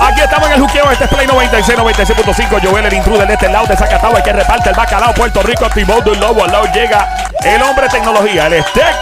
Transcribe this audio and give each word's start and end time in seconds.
Aquí 0.00 0.20
estamos 0.22 0.48
en 0.48 0.54
el 0.54 0.60
juqueo, 0.60 0.90
este 0.90 1.04
es 1.04 1.10
Play 1.10 1.26
96, 1.26 1.78
96.5, 1.78 2.60
Joel 2.62 2.86
el 2.86 2.94
intruder 2.94 3.28
de 3.28 3.34
este 3.34 3.50
lado 3.50 3.66
de 3.66 3.76
Zacatau, 3.76 4.16
el 4.16 4.22
que 4.22 4.32
reparte 4.32 4.70
el 4.70 4.74
bacalao, 4.74 5.12
Puerto 5.12 5.42
Rico, 5.42 5.68
Timón 5.68 6.02
del 6.02 6.18
Lobo, 6.18 6.44
al 6.44 6.52
lado 6.52 6.64
llega 6.72 7.28
el 7.44 7.60
hombre 7.60 7.88
tecnología, 7.88 8.46
el 8.46 8.64
Tech 8.72 8.94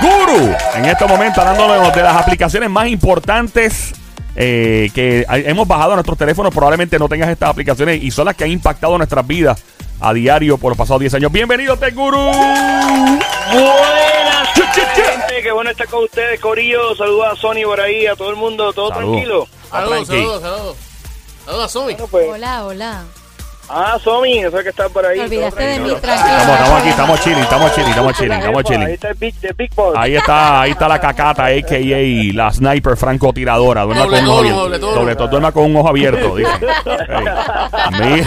Guru. 0.00 0.54
En 0.76 0.84
este 0.84 1.04
momento 1.06 1.40
hablándonos 1.40 1.92
de 1.92 2.02
las 2.02 2.14
aplicaciones 2.14 2.70
más 2.70 2.86
importantes 2.86 3.94
eh, 4.36 4.88
que 4.94 5.26
hemos 5.28 5.66
bajado 5.66 5.92
a 5.92 5.94
nuestros 5.96 6.16
teléfonos, 6.16 6.54
probablemente 6.54 6.96
no 7.00 7.08
tengas 7.08 7.28
estas 7.28 7.50
aplicaciones 7.50 8.00
y 8.00 8.12
son 8.12 8.26
las 8.26 8.36
que 8.36 8.44
han 8.44 8.50
impactado 8.50 8.96
nuestras 8.96 9.26
vidas 9.26 9.60
a 10.02 10.12
diario 10.12 10.58
por 10.58 10.70
los 10.72 10.78
pasados 10.78 11.00
10 11.00 11.14
años. 11.14 11.30
Bienvenido, 11.32 11.76
Tech 11.76 11.94
Guru. 11.94 12.18
Buenas 12.18 13.22
Chu, 14.54 14.62
chu, 14.74 14.80
chu. 14.80 15.02
gente, 15.02 15.42
qué 15.42 15.52
bueno 15.52 15.70
estar 15.70 15.86
con 15.86 16.04
ustedes, 16.04 16.40
Corillo. 16.40 16.94
Saludos 16.96 17.26
a 17.32 17.36
Sony 17.36 17.62
por 17.64 17.80
ahí, 17.80 18.06
a 18.06 18.16
todo 18.16 18.30
el 18.30 18.36
mundo, 18.36 18.72
todo 18.72 18.88
Salud. 18.88 19.12
tranquilo. 19.12 19.46
Saludos, 19.70 20.06
saludos, 20.08 20.42
saludos. 20.42 20.76
Saludos 21.44 21.64
a 21.64 21.68
Somi. 21.68 21.92
Bueno, 21.92 22.06
pues, 22.08 22.28
Hola, 22.30 22.64
hola. 22.64 23.04
Ah, 23.72 23.98
Somi, 24.02 24.38
eso 24.38 24.56
es 24.58 24.62
que 24.62 24.70
está 24.70 24.88
por 24.88 25.04
ahí. 25.06 25.18
Te 25.18 25.24
olvidaste 25.24 25.60
todo 25.60 25.66
de 25.72 25.78
mí, 25.80 25.88
tranquilo. 25.88 26.00
tranquilo. 26.00 26.36
Estamos, 26.38 26.58
estamos 26.60 26.80
aquí, 26.80 26.88
estamos 26.88 27.20
chilling, 27.20 27.38
estamos 27.42 27.74
chilling, 27.74 27.88
estamos 27.90 28.16
chilling, 28.16 28.32
estamos 28.32 28.58
Ahí 28.58 28.64
chilling. 28.64 28.88
está 28.88 29.08
el 29.08 29.14
Big, 29.14 29.34
the 29.40 29.52
Big 29.56 29.74
Boss. 29.74 29.94
Ahí 29.96 30.16
está, 30.16 30.60
ahí 30.60 30.70
está 30.72 30.88
la 30.88 31.00
cacata, 31.00 31.46
a.k.a. 31.46 32.34
la 32.34 32.52
sniper 32.52 32.96
francotiradora. 32.96 33.82
Duerma 33.82 34.04
Doble 34.04 34.20
con 34.20 34.24
un 34.24 34.30
ojo 34.30 34.38
abierto. 34.66 34.94
doble 34.94 35.16
tono, 35.16 35.28
duerma 35.30 35.52
con 35.52 35.64
un 35.64 35.76
ojo 35.76 35.88
abierto, 35.88 36.36
dice. 36.36 36.50
Ey. 37.08 37.24
Mire. 38.00 38.26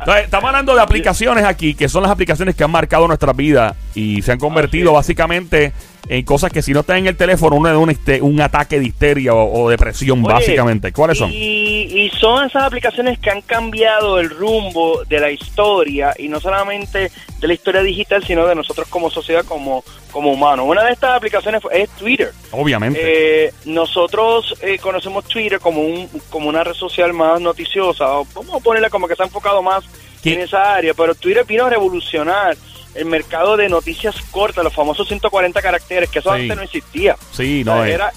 Entonces, 0.00 0.24
estamos 0.24 0.48
hablando 0.48 0.74
de 0.74 0.82
aplicaciones 0.82 1.44
aquí, 1.44 1.74
que 1.74 1.88
son 1.88 2.02
las 2.02 2.12
aplicaciones 2.12 2.54
que 2.54 2.64
han 2.64 2.70
marcado 2.70 3.06
nuestra 3.06 3.32
vida 3.32 3.74
y 3.94 4.22
se 4.22 4.32
han 4.32 4.38
convertido 4.38 4.92
básicamente 4.92 5.72
en 6.08 6.24
cosas 6.24 6.50
que 6.52 6.62
si 6.62 6.72
no 6.72 6.80
están 6.80 6.98
en 6.98 7.06
el 7.06 7.16
teléfono, 7.16 7.56
uno 7.56 7.68
de 7.68 7.76
un, 7.76 7.90
este, 7.90 8.20
un 8.20 8.40
ataque 8.40 8.78
de 8.80 8.86
histeria 8.86 9.34
o, 9.34 9.62
o 9.64 9.70
depresión, 9.70 10.24
Oye, 10.24 10.32
básicamente. 10.34 10.92
¿Cuáles 10.92 11.18
son? 11.18 11.30
Y, 11.32 11.82
y 12.04 12.10
son 12.18 12.44
esas 12.46 12.64
aplicaciones 12.64 13.18
que 13.18 13.30
han 13.30 13.42
cambiado 13.42 14.18
el 14.18 14.30
rumbo 14.30 15.02
de 15.08 15.20
la 15.20 15.30
historia, 15.30 16.14
y 16.18 16.28
no 16.28 16.40
solamente 16.40 17.10
de 17.40 17.46
la 17.46 17.52
historia 17.54 17.82
digital, 17.82 18.24
sino 18.24 18.46
de 18.46 18.54
nosotros 18.54 18.88
como 18.88 19.10
sociedad, 19.10 19.44
como, 19.44 19.84
como 20.10 20.32
humanos. 20.32 20.66
Una 20.68 20.84
de 20.84 20.92
estas 20.92 21.16
aplicaciones 21.16 21.62
fue- 21.62 21.82
es 21.82 21.88
Twitter. 21.90 22.32
Obviamente. 22.50 22.98
Eh, 23.46 23.52
nosotros 23.66 24.54
eh, 24.62 24.78
conocemos 24.78 25.24
Twitter 25.26 25.60
como 25.60 25.80
un 25.82 26.08
como 26.28 26.48
una 26.48 26.64
red 26.64 26.74
social 26.74 27.12
más 27.12 27.40
noticiosa, 27.40 28.18
o 28.18 28.26
vamos 28.34 28.54
a 28.56 28.60
ponerla 28.60 28.90
como 28.90 29.06
que 29.06 29.14
se 29.16 29.22
ha 29.22 29.26
enfocado 29.26 29.62
más 29.62 29.84
¿Qué? 30.22 30.34
en 30.34 30.40
esa 30.40 30.74
área, 30.74 30.92
pero 30.94 31.14
Twitter 31.14 31.44
vino 31.46 31.64
a 31.66 31.70
revolucionar 31.70 32.56
el 32.94 33.04
mercado 33.06 33.56
de 33.56 33.68
noticias 33.68 34.14
cortas, 34.30 34.64
los 34.64 34.74
famosos 34.74 35.06
150 35.08 35.60
caracteres, 35.62 36.08
que 36.10 36.18
eso 36.20 36.34
Sí. 36.34 36.42
antes 36.42 36.56
no 36.56 36.62
existía. 36.62 37.16
sí, 37.32 37.62
O 37.62 37.66
no 37.66 37.74
sea, 37.84 37.88
es. 37.88 37.94
era 37.94 38.12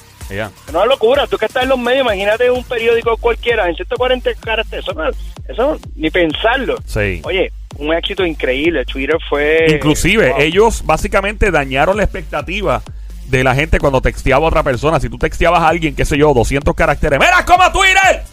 una 0.69 0.85
locura, 0.85 1.27
tú 1.27 1.37
que 1.37 1.45
estás 1.45 1.63
en 1.63 1.69
los 1.69 1.77
medios, 1.77 2.05
imagínate 2.05 2.49
un 2.49 2.63
periódico 2.63 3.15
cualquiera 3.17 3.67
en 3.69 3.75
140 3.75 4.33
caracteres, 4.35 4.83
eso, 4.85 4.93
no- 4.93 5.09
eso 5.47 5.79
ni 5.95 6.09
pensarlo. 6.09 6.75
Sí. 6.85 7.21
Oye, 7.23 7.51
un 7.77 7.93
éxito 7.93 8.25
increíble, 8.25 8.83
Twitter 8.85 9.17
fue... 9.29 9.65
Inclusive, 9.69 10.29
Wow. 10.31 10.39
ellos 10.41 10.81
básicamente 10.85 11.51
dañaron 11.51 11.97
la 11.97 12.03
expectativa 12.03 12.81
de 13.27 13.43
la 13.43 13.53
gente 13.55 13.79
cuando 13.79 14.01
texteaba 14.01 14.45
a 14.45 14.47
otra 14.49 14.63
persona. 14.63 14.99
Si 14.99 15.09
tú 15.09 15.17
texteabas 15.17 15.61
a 15.61 15.67
alguien, 15.69 15.95
qué 15.95 16.05
sé 16.05 16.17
yo, 16.17 16.33
200 16.33 16.73
caracteres. 16.75 17.19
¡Mira 17.19 17.43
como 17.45 17.71
Twitter! 17.71 18.23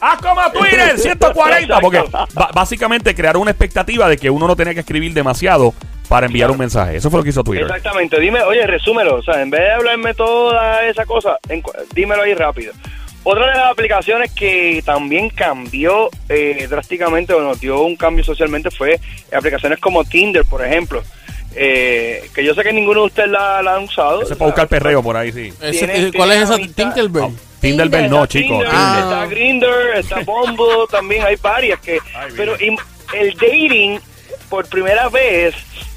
¡Haz 0.00 0.20
como 0.20 0.40
Twitter! 0.52 0.98
140. 0.98 1.80
Porque 1.80 2.02
básicamente 2.54 3.14
crearon 3.14 3.42
una 3.42 3.50
expectativa 3.50 4.08
de 4.08 4.16
que 4.16 4.30
uno 4.30 4.46
no 4.46 4.56
tenía 4.56 4.74
que 4.74 4.80
escribir 4.80 5.12
demasiado 5.12 5.74
para 6.08 6.26
enviar 6.26 6.50
un 6.50 6.58
mensaje. 6.58 6.96
Eso 6.96 7.10
fue 7.10 7.18
lo 7.20 7.24
que 7.24 7.30
hizo 7.30 7.42
Twitter. 7.42 7.64
Exactamente, 7.66 8.20
dime, 8.20 8.40
oye, 8.42 8.66
resúmelo, 8.66 9.16
o 9.16 9.22
sea, 9.22 9.42
en 9.42 9.50
vez 9.50 9.60
de 9.60 9.72
hablarme 9.72 10.14
toda 10.14 10.86
esa 10.86 11.04
cosa, 11.04 11.38
en 11.48 11.62
dímelo 11.94 12.22
ahí 12.22 12.34
rápido. 12.34 12.72
Otra 13.24 13.46
de 13.50 13.54
las 13.58 13.72
aplicaciones 13.72 14.30
que 14.32 14.80
también 14.84 15.30
cambió 15.30 16.08
eh, 16.28 16.68
drásticamente 16.70 17.32
o 17.34 17.40
nos 17.40 17.58
dio 17.60 17.80
un 17.82 17.96
cambio 17.96 18.22
socialmente 18.22 18.70
fue 18.70 19.00
aplicaciones 19.36 19.80
como 19.80 20.04
Tinder, 20.04 20.44
por 20.44 20.64
ejemplo, 20.64 21.02
eh, 21.56 22.28
que 22.32 22.44
yo 22.44 22.54
sé 22.54 22.62
que 22.62 22.72
ninguno 22.72 23.00
de 23.00 23.06
ustedes 23.06 23.30
la, 23.30 23.62
la 23.62 23.74
han 23.74 23.82
usado. 23.84 24.22
Eso 24.22 24.32
es 24.34 24.38
para 24.38 24.50
buscar 24.50 24.68
perreo 24.68 25.02
por 25.02 25.16
ahí, 25.16 25.32
sí. 25.32 25.52
Ese- 25.60 25.86
Tiene- 25.88 26.12
¿Cuál 26.12 26.28
tiene 26.30 26.34
es 26.36 26.42
esa? 26.42 26.52
la 26.52 26.58
mitad- 26.58 26.84
Tinkerbell. 27.66 27.90
Tinderbell 27.90 28.10
no, 28.10 28.26
chico. 28.26 28.58
Tinder, 28.58 28.70
Tinder. 28.70 28.98
Está 28.98 29.26
Grindr, 29.26 29.96
está 29.96 30.20
Bumble, 30.20 30.86
también 30.90 31.24
hay 31.24 31.36
varias 31.36 31.80
que... 31.80 31.98
Ay, 32.14 32.32
pero 32.36 32.56
el 32.56 33.34
dating, 33.34 34.00
por 34.48 34.68
primera 34.68 35.08
vez, 35.08 35.54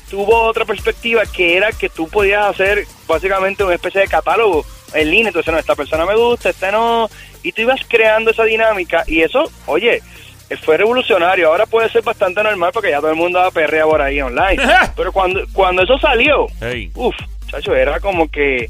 tuvo 0.10 0.42
otra 0.44 0.66
perspectiva 0.66 1.24
que 1.26 1.58
era 1.58 1.72
que 1.72 1.90
tú 1.90 2.08
podías 2.08 2.46
hacer 2.46 2.86
básicamente 3.08 3.64
una 3.64 3.76
especie 3.76 4.02
de 4.02 4.08
catálogo 4.08 4.66
en 4.94 5.10
línea. 5.10 5.28
Entonces, 5.28 5.54
no, 5.54 5.60
esta 5.60 5.76
persona 5.76 6.06
me 6.06 6.16
gusta, 6.16 6.50
esta 6.50 6.72
no... 6.72 7.10
Y 7.42 7.52
tú 7.52 7.62
ibas 7.62 7.82
creando 7.88 8.32
esa 8.32 8.44
dinámica 8.44 9.04
y 9.08 9.22
eso, 9.22 9.50
oye... 9.66 10.02
Fue 10.64 10.78
revolucionario, 10.78 11.48
ahora 11.48 11.68
puede 11.68 11.90
ser 11.90 12.02
bastante 12.02 12.42
normal 12.42 12.72
porque 12.74 12.90
ya 12.90 12.98
todo 12.98 13.12
el 13.12 13.16
mundo 13.16 13.38
da 13.38 13.52
perrea 13.52 13.86
por 13.86 14.02
ahí 14.02 14.20
online. 14.20 14.58
Pero 14.96 15.12
cuando, 15.12 15.46
cuando 15.54 15.84
eso 15.84 16.00
salió, 16.00 16.48
Hey. 16.60 16.90
Uf, 16.96 17.16
chacho, 17.46 17.76
era 17.76 18.00
como 18.00 18.28
que, 18.28 18.68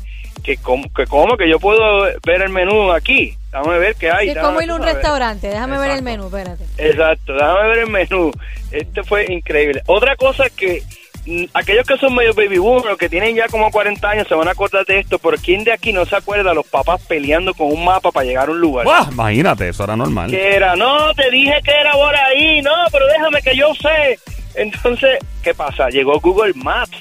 que, 0.50 0.58
como, 0.58 0.92
que 0.92 1.06
como 1.06 1.38
que 1.38 1.48
yo 1.48 1.60
puedo 1.60 2.06
ver 2.26 2.42
el 2.42 2.50
menú 2.50 2.92
aquí. 2.92 3.38
Déjame 3.52 3.78
ver 3.78 3.96
qué 3.96 4.10
hay. 4.10 4.30
Sí, 4.30 4.36
como 4.36 4.60
ir 4.62 4.72
a 4.72 4.76
un 4.76 4.84
restaurante. 4.84 5.48
Déjame 5.48 5.78
ver 5.78 5.92
el 5.92 6.00
Exacto. 6.00 6.04
menú, 6.04 6.26
espérate. 6.26 6.64
Exacto, 6.78 7.34
déjame 7.34 7.68
ver 7.68 7.78
el 7.78 7.90
menú. 7.90 8.32
Este 8.72 9.04
fue 9.04 9.32
increíble. 9.32 9.84
Otra 9.86 10.16
cosa 10.16 10.48
es 10.48 10.52
que 10.54 10.82
mm, 11.28 11.44
aquellos 11.54 11.86
que 11.86 11.98
son 11.98 12.16
medio 12.16 12.34
baby 12.34 12.58
boomers, 12.58 12.98
que 12.98 13.10
tienen 13.10 13.36
ya 13.36 13.48
como 13.48 13.70
40 13.70 14.10
años, 14.10 14.28
se 14.28 14.34
van 14.34 14.48
a 14.48 14.52
acordar 14.52 14.86
de 14.86 15.00
esto, 15.00 15.20
pero 15.20 15.38
¿quién 15.38 15.64
de 15.64 15.72
aquí 15.72 15.94
no 15.94 16.04
se 16.06 16.16
acuerda 16.16 16.50
de 16.50 16.56
los 16.56 16.66
papás 16.66 17.00
peleando 17.08 17.54
con 17.54 17.68
un 17.72 17.86
mapa 17.86 18.12
para 18.12 18.26
llegar 18.26 18.48
a 18.48 18.52
un 18.52 18.60
lugar? 18.60 18.86
Buah, 18.86 19.12
imagínate, 19.12 19.70
eso 19.70 19.84
era 19.84 19.96
normal. 19.96 20.32
que 20.32 20.56
era, 20.56 20.76
no, 20.76 21.14
te 21.14 21.30
dije 21.30 21.60
que 21.64 21.72
era 21.72 21.92
por 21.92 22.16
ahí, 22.16 22.60
no, 22.64 22.74
pero 22.92 23.06
déjame 23.06 23.40
que 23.44 23.56
yo 23.56 23.72
sé. 23.76 24.18
Entonces, 24.56 25.20
¿qué 25.44 25.54
pasa? 25.54 25.90
Llegó 25.90 26.20
Google 26.20 26.54
Maps. 26.56 26.98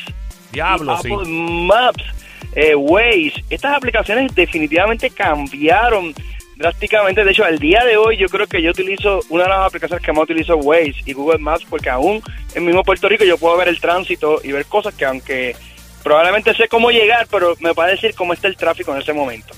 Diablo, 0.53 0.98
y 0.98 1.03
sí. 1.03 1.12
Apple 1.12 1.28
Maps, 1.31 2.04
eh, 2.54 2.75
Waze. 2.75 3.44
Estas 3.50 3.76
aplicaciones 3.76 4.34
definitivamente 4.34 5.10
cambiaron 5.10 6.14
drásticamente. 6.56 7.25
De 7.25 7.31
hecho, 7.31 7.44
al 7.44 7.59
día 7.59 7.84
de 7.84 7.97
hoy 7.97 8.16
yo 8.16 8.28
creo 8.28 8.47
que 8.47 8.60
yo 8.62 8.70
utilizo, 8.70 9.20
una 9.28 9.44
de 9.44 9.50
las 9.50 9.66
aplicaciones 9.66 10.04
que 10.04 10.12
más 10.12 10.25
utilizo 10.25 10.56
Waze 10.56 10.97
y 11.06 11.12
Google 11.12 11.38
Maps 11.38 11.64
porque 11.69 11.91
aún 11.91 12.20
en 12.54 12.64
mismo 12.64 12.82
Puerto 12.82 13.08
Rico 13.08 13.25
yo 13.25 13.38
puedo 13.38 13.56
ver 13.56 13.69
el 13.69 13.81
tránsito 13.81 14.41
y 14.42 14.53
ver 14.53 14.66
cosas 14.66 14.94
que 14.94 15.04
aunque 15.04 15.54
probablemente 16.03 16.54
sé 16.54 16.69
cómo 16.69 16.91
llegar, 16.91 17.26
pero 17.31 17.54
me 17.60 17.72
va 17.72 17.84
a 17.84 17.88
decir 17.88 18.14
cómo 18.14 18.32
está 18.32 18.48
el 18.48 18.56
tráfico 18.56 18.92
en 18.94 19.03
ese 19.03 19.12
momento. 19.12 19.54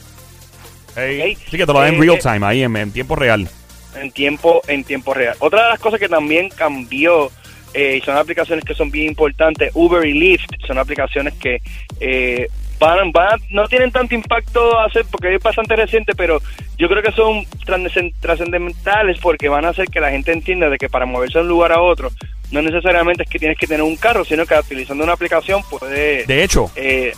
Hey. 0.97 1.37
Sí, 1.49 1.57
que 1.57 1.65
te 1.67 1.73
lo 1.73 1.79
da 1.81 1.89
en 1.89 1.95
Eh, 1.95 2.01
real 2.01 2.17
eh, 2.17 2.21
time, 2.21 2.47
ahí 2.47 2.63
en, 2.63 2.77
en 2.77 2.91
tiempo 2.93 3.15
real. 3.17 3.49
en 3.95 4.11
tiempo 4.11 4.61
en 4.67 4.85
tiempo 4.85 5.15
real. 5.15 5.37
Otra 5.39 5.65
de 5.65 5.69
las 5.71 5.79
cosas 5.79 6.01
que 6.01 6.09
también 6.09 6.49
cambió 6.49 7.31
eh, 7.75 7.99
y 7.99 8.05
son 8.05 8.17
aplicaciones 8.17 8.65
que 8.65 8.75
son 8.75 8.91
bien 8.91 9.09
importantes, 9.09 9.71
Uber 9.75 10.05
y 10.07 10.13
Lyft 10.15 10.51
son 10.67 10.79
aplicaciones 10.79 11.35
que 11.35 11.59
eh, 12.01 12.47
van, 12.79 13.13
van- 13.13 13.41
no 13.51 13.67
tienen 13.69 13.91
tanto 13.93 14.15
impacto 14.15 14.79
a 14.79 14.87
hacer 14.87 15.05
porque 15.11 15.35
es 15.35 15.43
bastante 15.43 15.77
reciente, 15.77 16.15
pero 16.15 16.41
yo 16.79 16.89
creo 16.89 17.03
que 17.03 17.13
son 17.13 17.45
trascend- 17.67 18.15
trascendentales 18.21 19.19
porque 19.21 19.49
van 19.49 19.65
a 19.65 19.69
hacer 19.71 19.87
que 19.89 20.01
la 20.01 20.11
gente 20.11 20.33
entienda 20.33 20.69
de 20.69 20.79
que 20.79 20.89
para 20.89 21.07
moverse 21.07 21.39
de 21.39 21.43
un 21.45 21.49
lugar 21.49 21.73
a 21.73 21.81
otro 21.81 22.11
no 22.51 22.63
necesariamente 22.63 23.23
es 23.23 23.29
que 23.31 23.39
tienes 23.39 23.57
que 23.59 23.67
tener 23.67 23.83
un 23.83 23.97
carro, 23.97 24.25
sino 24.25 24.45
que 24.47 24.55
utilizando 24.59 25.05
una 25.05 25.13
aplicación 25.13 25.63
puede 25.71 26.25
De 26.27 26.43
hecho, 26.43 26.71
eh, 26.75 27.13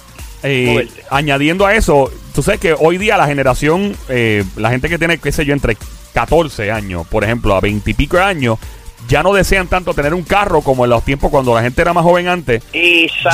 Eh, 0.44 0.88
añadiendo 1.08 1.64
a 1.64 1.74
eso, 1.74 2.10
tú 2.34 2.42
sabes 2.42 2.58
que 2.60 2.74
hoy 2.76 2.98
día 2.98 3.16
la 3.16 3.26
generación, 3.28 3.96
eh, 4.08 4.42
la 4.56 4.70
gente 4.70 4.88
que 4.88 4.98
tiene, 4.98 5.18
qué 5.18 5.30
sé 5.30 5.44
yo, 5.46 5.52
entre 5.54 5.76
14 6.12 6.70
años, 6.72 7.06
por 7.06 7.22
ejemplo, 7.24 7.54
a 7.54 7.60
20 7.60 7.90
y 7.92 7.94
pico 7.94 8.18
años, 8.18 8.58
ya 9.08 9.22
no 9.22 9.32
desean 9.32 9.68
tanto 9.68 9.94
tener 9.94 10.14
un 10.14 10.22
carro 10.22 10.62
como 10.62 10.84
en 10.84 10.90
los 10.90 11.04
tiempos 11.04 11.30
cuando 11.30 11.54
la 11.54 11.62
gente 11.62 11.82
era 11.82 11.92
más 11.92 12.04
joven 12.04 12.28
antes. 12.28 12.62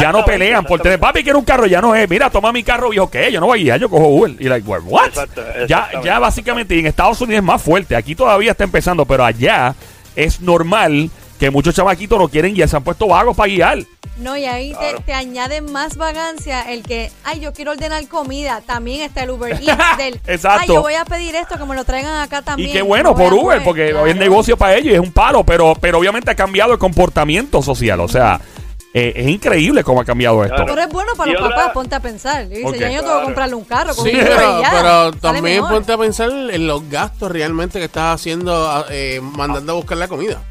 Ya 0.00 0.12
no 0.12 0.24
pelean 0.24 0.64
por 0.64 0.80
tener, 0.80 0.98
papi, 0.98 1.22
quiero 1.22 1.38
un 1.38 1.44
carro, 1.44 1.66
ya 1.66 1.80
no 1.80 1.94
es, 1.94 2.08
mira, 2.08 2.30
toma 2.30 2.52
mi 2.52 2.62
carro, 2.62 2.90
viejo, 2.90 3.10
¿qué? 3.10 3.30
Yo 3.30 3.40
no 3.40 3.46
voy 3.46 3.60
a 3.60 3.62
guiar, 3.62 3.80
yo 3.80 3.88
cojo 3.88 4.08
Uber. 4.08 4.34
Y 4.38 4.44
like, 4.44 4.68
what? 4.68 4.80
what? 4.84 5.08
Exacto, 5.08 5.42
ya, 5.68 5.88
ya 6.02 6.18
básicamente, 6.18 6.74
y 6.74 6.80
en 6.80 6.86
Estados 6.86 7.20
Unidos 7.20 7.38
es 7.40 7.44
más 7.44 7.62
fuerte, 7.62 7.94
aquí 7.96 8.14
todavía 8.14 8.52
está 8.52 8.64
empezando, 8.64 9.04
pero 9.04 9.24
allá 9.24 9.74
es 10.16 10.40
normal 10.40 11.10
que 11.38 11.50
muchos 11.50 11.74
chamaquitos 11.74 12.18
no 12.18 12.28
quieren 12.28 12.54
guiar, 12.54 12.68
se 12.68 12.76
han 12.76 12.82
puesto 12.82 13.06
vagos 13.06 13.36
para 13.36 13.48
guiar. 13.48 13.78
No, 14.18 14.36
y 14.36 14.44
ahí 14.46 14.74
te, 14.74 15.00
te 15.02 15.12
añaden 15.14 15.70
más 15.72 15.96
vagancia 15.96 16.62
el 16.72 16.82
que, 16.82 17.10
ay, 17.24 17.40
yo 17.40 17.52
quiero 17.52 17.70
ordenar 17.72 18.06
comida. 18.08 18.62
También 18.66 19.02
está 19.02 19.22
el 19.22 19.30
Uber 19.30 19.52
Eats 19.52 19.78
del, 19.98 20.20
Exacto. 20.26 20.60
ay, 20.62 20.68
yo 20.68 20.82
voy 20.82 20.94
a 20.94 21.04
pedir 21.04 21.34
esto, 21.36 21.56
que 21.56 21.64
me 21.64 21.74
lo 21.76 21.84
traigan 21.84 22.20
acá 22.20 22.42
también. 22.42 22.70
Y 22.70 22.72
qué 22.72 22.82
bueno 22.82 23.14
por 23.14 23.32
Uber, 23.32 23.58
comer. 23.58 23.62
porque 23.64 23.88
Claro. 23.90 24.02
hoy 24.04 24.10
es 24.10 24.16
negocio 24.16 24.56
para 24.56 24.74
ellos 24.74 24.92
y 24.92 24.94
es 24.94 25.00
un 25.00 25.12
palo, 25.12 25.44
pero, 25.44 25.74
pero 25.80 25.98
obviamente 25.98 26.30
ha 26.30 26.34
cambiado 26.34 26.72
el 26.72 26.78
comportamiento 26.78 27.62
social. 27.62 28.00
O 28.00 28.08
sea, 28.08 28.40
eh, 28.92 29.12
es 29.14 29.28
increíble 29.28 29.84
cómo 29.84 30.00
ha 30.00 30.04
cambiado 30.04 30.42
esto. 30.42 30.56
Claro. 30.56 30.72
Pero 30.74 30.82
es 30.86 30.92
bueno 30.92 31.12
para 31.16 31.30
Y 31.30 31.34
los 31.34 31.42
papás, 31.48 31.70
ponte 31.72 31.94
a 31.94 32.00
pensar. 32.00 32.44
Y 32.46 32.48
dice, 32.48 32.64
Ok. 32.66 32.76
ya 32.76 32.90
yo 32.90 33.00
tengo 33.02 33.18
que 33.20 33.24
comprarle 33.26 33.54
un 33.54 33.64
carro 33.64 33.94
con 33.94 34.04
Sí, 34.04 34.10
un 34.16 34.18
pero, 34.20 34.62
ya. 34.62 34.70
pero 34.72 35.12
también 35.12 35.56
mejor. 35.56 35.70
ponte 35.70 35.92
a 35.92 35.96
pensar 35.98 36.30
en 36.30 36.66
los 36.66 36.88
gastos 36.90 37.30
realmente 37.30 37.78
que 37.78 37.84
estás 37.84 38.16
haciendo, 38.16 38.84
eh, 38.90 39.20
mandando 39.22 39.72
a 39.74 39.76
buscar 39.76 39.96
la 39.98 40.08
comida. 40.08 40.42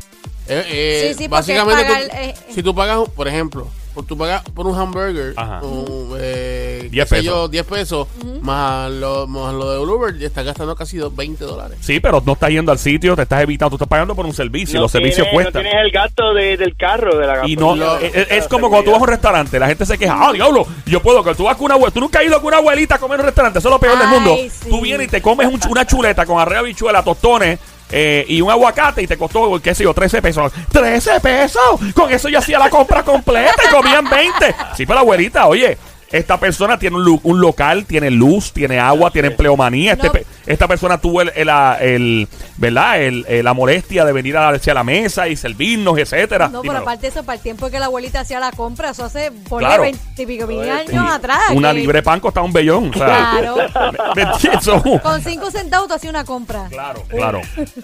Eh, 0.49 0.63
eh, 0.67 0.99
Sí, 1.13 1.23
sí, 1.23 1.29
porque 1.29 1.53
básicamente, 1.53 1.83
tú- 2.09 2.15
eh, 2.15 2.35
si 2.53 2.63
tú 2.63 2.73
pagas, 2.75 2.99
por 3.15 3.27
ejemplo, 3.27 3.67
por 3.94 4.05
tú 4.05 4.15
pagas 4.17 4.44
por 4.53 4.67
un 4.67 4.77
hamburger, 4.77 5.33
un, 5.63 6.15
eh, 6.19 6.88
10 6.91 7.05
qué 7.05 7.09
sé 7.09 7.15
pesos. 7.21 7.25
yo, 7.25 7.47
10 7.47 7.65
pesos, 7.65 8.07
más, 8.41 8.91
lo, 8.91 9.25
más 9.27 9.53
lo 9.55 9.71
de 9.71 9.79
Uber, 9.79 10.15
ya 10.17 10.27
estás 10.27 10.45
gastando 10.45 10.75
casi 10.75 10.97
dos- 10.97 11.15
20 11.15 11.44
dólares. 11.45 11.79
Sí, 11.81 11.99
pero 11.99 12.21
no 12.25 12.33
estás 12.33 12.49
yendo 12.51 12.71
al 12.71 12.77
sitio, 12.77 13.15
te 13.15 13.23
estás 13.23 13.41
evitando, 13.41 13.71
tú 13.71 13.75
estás 13.77 13.88
pagando 13.88 14.13
por 14.15 14.25
un 14.27 14.33
servicio 14.33 14.73
y 14.73 14.75
No 14.75 14.81
los 14.83 14.91
servicios 14.91 15.27
cuestan. 15.33 15.63
No 15.63 15.69
tienes 15.69 15.83
el 15.85 15.91
gasto 15.91 16.33
de- 16.35 16.57
del 16.57 16.75
carro, 16.77 17.17
de 17.17 17.25
la 17.27 17.47
Y 17.47 17.55
no, 17.55 17.75
gasolina, 17.75 18.23
es, 18.29 18.47
como 18.47 18.69
cuando 18.69 18.85
tú 18.85 18.91
vas 18.91 19.00
a 19.00 19.03
un 19.03 19.09
restaurante, 19.09 19.59
la 19.59 19.67
gente 19.67 19.85
se 19.85 19.97
queja, 19.97 20.15
ah, 20.29 20.31
diablo, 20.31 20.67
yo 20.85 21.01
puedo, 21.01 21.23
que 21.23 21.33
tú 21.33 21.45
vas 21.45 21.55
con 21.57 21.65
una 21.65 21.73
abuela, 21.73 21.91
tú 21.91 22.00
nunca 22.00 22.19
has 22.19 22.25
ido 22.25 22.35
con 22.39 22.47
una 22.50 22.57
abuelita 22.57 22.95
a 22.95 23.00
comer 23.00 23.15
en 23.15 23.21
un 23.21 23.25
restaurante, 23.25 23.59
eso 23.59 23.67
es 23.67 23.71
lo 23.73 23.79
peor 23.79 23.97
del 23.97 24.07
mundo. 24.07 24.35
sí. 24.38 24.69
Tú 24.69 24.79
vienes 24.79 25.07
y 25.07 25.09
te 25.09 25.21
comes 25.21 25.47
un 25.47 25.59
una 25.67 25.85
chuleta 25.88 26.25
con 26.25 26.39
arroz, 26.39 26.59
habichuela, 26.59 27.03
tostones 27.03 27.59
eh, 27.92 28.25
y 28.28 28.42
un 28.42 28.51
aguacate 28.51 29.01
y 29.01 29.07
te 29.07 29.18
costó, 29.18 29.60
qué 29.62 29.74
sé 29.74 29.84
yo, 29.84 29.94
13 29.94 30.22
pesos. 30.22 30.51
¡13 30.72 31.22
pesos! 31.22 31.94
Con 31.94 32.12
eso 32.12 32.30
yo 32.30 32.39
hacía 32.39 32.60
la 32.60 32.69
compra 32.69 33.04
completa 33.04 33.56
y 33.66 33.74
comían 33.74 34.10
20. 34.10 34.56
Sí, 34.75 34.86
pero 34.86 35.00
abuelita, 35.00 35.48
oye. 35.48 35.78
Esta 36.12 36.39
persona 36.39 36.80
tiene 36.80 36.95
un, 36.95 37.04
lu- 37.04 37.19
un 37.24 37.42
local, 37.42 37.86
tiene 37.86 38.09
luz, 38.09 38.54
tiene 38.54 38.80
agua, 38.80 39.12
tiene 39.12 39.27
empleomanía. 39.27 39.94
Este 39.94 40.07
No. 40.07 40.13
pe- 40.13 40.25
esta 40.45 40.65
persona 40.68 40.98
tuvo 41.00 41.21
el, 41.21 41.33
el, 41.36 41.50
ah, 41.50 41.77
el- 41.81 42.30
¿verdad? 42.56 43.01
El, 43.01 43.25
eh, 43.27 43.44
la 43.44 43.54
molestia 43.54 44.06
de 44.06 44.13
venir 44.13 44.38
a, 44.38 44.48
hacia 44.50 44.74
la 44.74 44.86
mesa 44.86 45.27
y 45.27 45.36
servirnos, 45.36 45.98
etcétera. 45.98 46.45
No, 46.48 46.62
pero 46.62 46.74
Dímelo. 46.74 46.80
aparte 46.81 47.01
de 47.01 47.07
eso, 47.09 47.24
para 47.24 47.36
el 47.36 47.42
tiempo 47.42 47.69
que 47.69 47.77
la 47.80 47.88
abuelita 47.88 48.21
hacía 48.21 48.39
la 48.39 48.51
compra, 48.54 48.92
eso 48.92 49.04
hace 49.04 49.31
por 49.50 49.59
Claro. 49.59 49.83
20 49.83 50.00
y 50.21 50.25
pico 50.25 50.48
mil 50.48 50.69
años 50.69 51.12
atrás. 51.12 51.42
Una 51.54 51.74
que- 51.74 51.80
libre 51.80 52.01
pan 52.01 52.21
costaba 52.21 52.45
un 52.45 52.53
bellón. 52.53 52.89
O 52.89 52.94
sea, 52.98 53.31
Claro. 53.39 53.57
¿me 54.15 54.21
entiendes? 54.21 54.62
Eso- 54.62 54.81
Con 55.03 55.21
5 55.21 55.51
centavos 55.51 55.89
tú 55.89 55.94
hacías 55.95 56.12
una 56.12 56.24
compra. 56.24 56.68
Claro, 56.69 57.03
claro. 57.10 57.42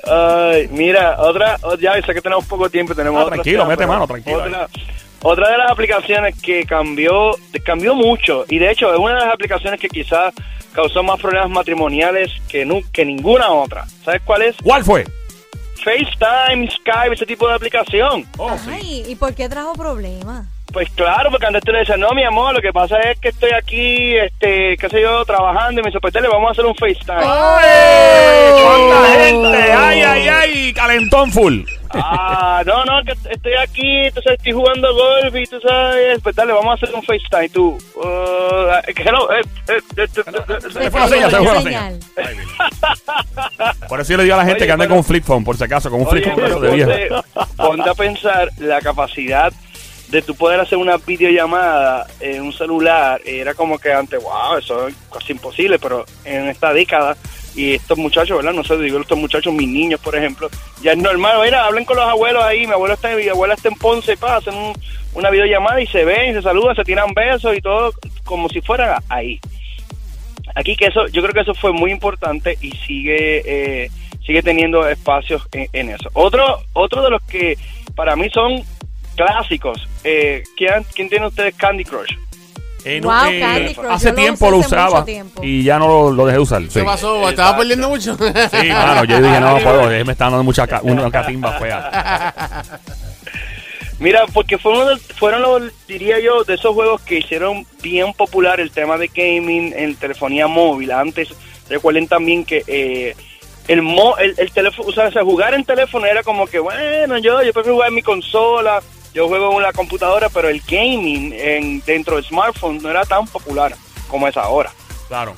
Ay, 0.10 0.70
mira, 0.72 1.20
otra, 1.20 1.58
ya 1.80 1.94
sé 2.06 2.14
que 2.14 2.22
tenemos 2.22 2.46
poco 2.46 2.70
tiempo, 2.70 2.96
tenemos 2.96 3.22
Ah, 3.22 3.28
tranquilo, 3.32 3.66
mete 3.66 3.80
pero 3.80 3.90
mano, 3.92 4.08
tranquilo. 4.08 4.38
Otra, 4.44 4.68
otra 5.24 5.50
de 5.50 5.58
las 5.58 5.72
aplicaciones 5.72 6.40
que 6.42 6.64
cambió, 6.66 7.36
cambió 7.66 7.96
mucho, 7.96 8.46
y 8.50 8.60
de 8.60 8.70
hecho 8.72 8.94
es 8.94 9.00
una 9.00 9.16
de 9.16 9.26
las 9.26 9.34
aplicaciones 9.34 9.80
que 9.80 9.90
quizás 9.90 10.34
causó 10.74 11.02
más 11.04 11.20
problemas 11.20 11.50
matrimoniales 11.50 12.32
que, 12.48 12.66
nu- 12.66 12.84
que 12.92 13.04
ninguna 13.06 13.50
otra. 13.50 13.86
¿Sabes 14.06 14.22
cuál 14.26 14.42
es? 14.44 14.56
¿Cuál 14.64 14.84
fue? 14.84 15.04
FaceTime, 15.84 16.70
Skype, 16.72 17.14
ese 17.14 17.26
tipo 17.26 17.48
de 17.48 17.56
aplicación. 17.56 18.26
Oh, 18.38 18.56
sí. 18.58 18.70
Ay, 18.72 19.04
¿y 19.08 19.16
por 19.16 19.34
qué 19.36 19.50
trajo 19.50 19.74
problemas? 19.74 20.46
Pues 20.72 20.90
claro, 20.92 21.30
porque 21.30 21.46
antes 21.46 21.62
tú 21.64 21.72
le 21.72 21.80
decías, 21.80 22.00
no, 22.00 22.10
mi 22.12 22.24
amor, 22.24 22.54
lo 22.56 22.62
que 22.62 22.72
pasa 22.74 22.98
es 23.02 23.20
que 23.20 23.30
estoy 23.30 23.52
aquí, 23.52 24.16
este, 24.16 24.76
qué 24.78 24.90
sé 24.90 25.02
yo, 25.02 25.24
trabajando, 25.26 25.82
y 25.82 25.84
me 25.84 25.90
dice, 25.90 26.00
pues 26.00 26.14
le 26.16 26.28
vamos 26.28 26.48
a 26.48 26.52
hacer 26.54 26.66
un 26.66 26.74
FaceTime. 26.76 27.20
¡Ay! 27.22 28.52
¡Cuánta 28.64 29.00
Oh. 29.02 29.06
gente! 29.20 29.72
¡Ay, 29.72 30.02
ay, 30.02 30.28
ay! 30.30 30.74
Calentón 30.74 31.32
full. 31.32 31.62
Ah, 31.96 32.64
no, 32.66 32.84
no, 32.86 33.04
que 33.04 33.12
estoy 33.30 33.54
aquí, 33.54 34.10
tú 34.14 34.22
sabes, 34.22 34.40
estoy 34.40 34.54
jugando 34.54 34.94
golf 34.94 35.36
y 35.36 35.46
tú 35.46 35.60
sabes, 35.62 36.20
pues 36.22 36.36
dale, 36.36 36.54
vamos 36.54 36.72
a 36.72 36.74
hacer 36.76 36.96
un 36.96 37.04
FaceTime, 37.04 37.50
tú. 37.50 37.78
Uh, 37.96 38.82
hello, 38.98 39.32
eh, 39.34 39.42
eh, 39.68 39.74
eh, 39.98 40.04
eh, 40.06 40.08
eh, 40.26 40.72
Se 40.72 40.80
le 40.80 40.92
fue 40.92 41.00
la 41.02 41.08
señal, 41.08 41.32
se 41.32 41.40
le 41.40 41.46
fue 41.46 41.54
la 41.56 41.62
señal. 41.62 42.00
Por 43.90 44.02
eso 44.02 44.12
yo 44.12 44.18
le 44.18 44.24
digo 44.24 44.36
a 44.36 44.40
la 44.40 44.46
gente 44.46 44.60
Oye, 44.64 44.66
que 44.68 44.72
ande 44.72 44.84
pero- 44.86 44.90
con 44.90 44.98
un 45.00 45.04
flip 45.04 45.24
phone, 45.24 45.44
por 45.44 45.58
si 45.58 45.64
acaso, 45.64 45.90
con 45.90 46.02
un 46.02 46.08
flip 46.08 46.24
phone 46.26 46.36
pero 46.36 46.60
de 46.60 46.72
viejo. 46.72 47.24
ponte 47.58 47.90
a 47.90 47.94
pensar 47.94 48.50
la 48.60 48.82
capacidad 48.82 49.52
de 50.10 50.22
tú 50.22 50.36
poder 50.36 50.60
hacer 50.60 50.78
una 50.78 50.98
videollamada 50.98 52.06
en 52.20 52.42
un 52.44 52.54
celular. 52.54 53.20
Era 53.26 53.54
como 53.56 53.80
que 53.80 53.92
antes, 53.92 54.22
wow, 54.22 54.58
eso 54.58 54.88
es 54.88 54.96
casi 55.12 55.32
imposible, 55.34 55.80
pero 55.80 56.06
en 56.24 56.48
esta 56.50 56.72
década, 56.74 57.18
y 57.56 57.74
estos 57.74 57.98
muchachos, 57.98 58.38
¿verdad? 58.38 58.54
No 58.54 58.64
sé, 58.64 58.78
digo 58.78 59.00
estos 59.00 59.18
muchachos, 59.18 59.54
mis 59.54 59.68
niños, 59.68 60.00
por 60.00 60.16
ejemplo, 60.16 60.50
ya 60.82 60.92
es 60.94 60.98
normal. 60.98 61.38
Mira, 61.44 61.66
hablen 61.66 61.86
con 61.86 61.98
los 61.98 62.06
abuelos 62.08 62.44
ahí. 62.44 62.66
Mi 62.68 62.74
abuelo 62.74 62.94
está, 62.96 63.16
mi 63.16 63.28
abuela 63.28 63.54
está 63.54 63.70
en 63.70 63.76
Ponce 63.76 64.18
pa, 64.18 64.38
hacen 64.38 64.56
un- 64.56 64.74
una 65.14 65.30
videollamada 65.30 65.80
y 65.82 65.88
se 65.88 66.04
ven, 66.06 66.34
se 66.34 66.42
saludan, 66.42 66.76
se 66.76 66.84
tiran 66.84 67.14
besos 67.14 67.56
y 67.56 67.62
todo 67.62 67.94
como 68.24 68.50
si 68.50 68.62
fueran 68.62 69.02
ahí. 69.10 69.40
Aquí 70.56 70.76
que 70.76 70.86
eso, 70.88 71.08
yo 71.08 71.22
creo 71.22 71.34
que 71.34 71.42
eso 71.42 71.54
fue 71.56 71.72
muy 71.72 71.92
importante 71.92 72.58
y 72.62 72.72
sigue 72.72 73.42
eh, 73.86 73.92
sigue 74.26 74.42
teniendo 74.44 74.88
espacios 74.88 75.42
en, 75.52 75.68
en 75.74 75.90
eso. 75.90 76.10
Otro 76.14 76.60
otro 76.74 77.02
de 77.04 77.10
los 77.10 77.22
que 77.24 77.58
para 77.96 78.16
mí 78.16 78.30
son 78.30 78.64
clásicos. 79.16 79.88
Eh, 80.04 80.44
¿quién, 80.58 80.84
quién 80.96 81.10
tiene 81.10 81.28
ustedes 81.28 81.56
Candy 81.56 81.84
Crush? 81.84 82.16
Eh, 82.86 83.00
Wow, 83.02 83.14
Candy 83.14 83.76
Crush, 83.76 83.88
hace 83.92 84.06
yo 84.06 84.12
lo 84.12 84.16
tiempo 84.16 84.46
usé 84.46 84.52
lo 84.52 84.58
mucho 84.58 84.68
usaba 84.68 85.06
tiempo. 85.06 85.42
y 85.44 85.64
ya 85.64 85.80
no 85.80 85.88
lo, 85.88 86.12
lo 86.12 86.26
dejé 86.26 86.40
usar. 86.40 86.62
Sí, 86.64 86.80
¿Qué 86.80 86.84
pasó? 86.84 87.16
Exacto. 87.16 87.30
¿Estabas 87.30 87.58
perdiendo 87.60 87.90
mucho? 87.90 88.16
Sí, 88.18 88.68
mano, 88.70 89.04
yo 89.06 89.22
dije, 89.22 89.40
no 89.40 89.58
puedo, 89.60 89.84
me 90.06 90.12
está 90.12 90.26
dando 90.26 90.44
mucha 90.44 90.68
ca- 90.68 90.82
una 90.84 91.10
catimba 91.10 91.54
fea. 91.60 92.64
Mira, 94.00 94.26
porque 94.34 94.58
fue 94.58 94.72
uno 94.74 94.86
de- 94.90 94.98
fueron 94.98 95.42
los, 95.44 95.64
diría 95.88 96.20
yo, 96.20 96.44
de 96.44 96.56
esos 96.56 96.74
juegos 96.74 97.02
que 97.04 97.20
hicieron 97.20 97.66
bien 97.82 98.12
popular 98.14 98.60
el 98.60 98.72
tema 98.72 98.98
de 98.98 99.08
gaming 99.08 99.74
en 99.76 99.96
telefonía 99.96 100.48
móvil. 100.48 100.92
Antes, 100.92 101.30
recuerden 101.70 102.08
también 102.08 102.44
que 102.44 102.64
eh, 102.68 103.16
el, 103.70 103.82
mo, 103.82 104.18
el, 104.18 104.34
el 104.38 104.52
teléfono, 104.52 104.90
o 104.90 104.92
sea, 104.92 105.10
jugar 105.24 105.54
en 105.54 105.64
teléfono 105.64 106.06
era 106.06 106.22
como 106.24 106.48
que, 106.48 106.60
bueno, 106.60 107.18
yo, 107.20 107.42
yo 107.44 107.54
prefiero 107.54 107.76
jugar 107.76 107.90
en 107.90 107.96
mi 107.96 108.02
consola, 108.02 108.82
yo 109.14 109.28
juego 109.28 109.54
en 109.58 109.62
la 109.64 109.74
computadora, 109.74 110.30
pero 110.30 110.50
el 110.50 110.62
gaming 110.68 111.34
en, 111.34 111.82
dentro 111.86 112.16
del 112.16 112.26
smartphone 112.26 112.80
no 112.82 112.90
era 112.90 113.06
tan 113.06 113.26
popular 113.28 113.76
como 114.08 114.28
es 114.28 114.36
ahora. 114.38 114.72
Claro. 115.08 115.34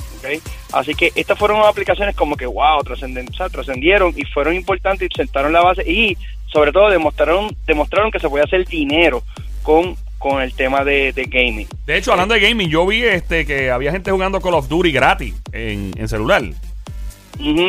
Así 0.73 0.95
que 0.95 1.11
estas 1.15 1.37
fueron 1.37 1.61
aplicaciones 1.61 2.15
como 2.15 2.35
que, 2.35 2.45
wow, 2.45 2.81
trascenden- 2.83 3.29
o 3.29 3.33
sea, 3.33 3.49
trascendieron 3.49 4.13
y 4.17 4.23
fueron 4.25 4.55
importantes 4.55 5.07
y 5.11 5.15
sentaron 5.15 5.53
la 5.53 5.61
base 5.61 5.89
y 5.89 6.17
sobre 6.47 6.71
todo 6.71 6.89
demostraron 6.89 7.55
demostraron 7.65 8.11
que 8.11 8.19
se 8.19 8.29
puede 8.29 8.43
hacer 8.45 8.65
dinero 8.65 9.21
con, 9.61 9.95
con 10.17 10.41
el 10.41 10.53
tema 10.53 10.83
de, 10.83 11.11
de 11.13 11.25
gaming. 11.25 11.67
De 11.85 11.97
hecho, 11.97 12.11
hablando 12.11 12.33
de 12.33 12.39
gaming, 12.39 12.69
yo 12.69 12.85
vi 12.87 13.03
este 13.03 13.45
que 13.45 13.69
había 13.71 13.91
gente 13.91 14.11
jugando 14.11 14.39
Call 14.41 14.53
of 14.55 14.67
Duty 14.67 14.91
gratis 14.91 15.35
en, 15.51 15.91
en 15.97 16.07
celular. 16.07 16.43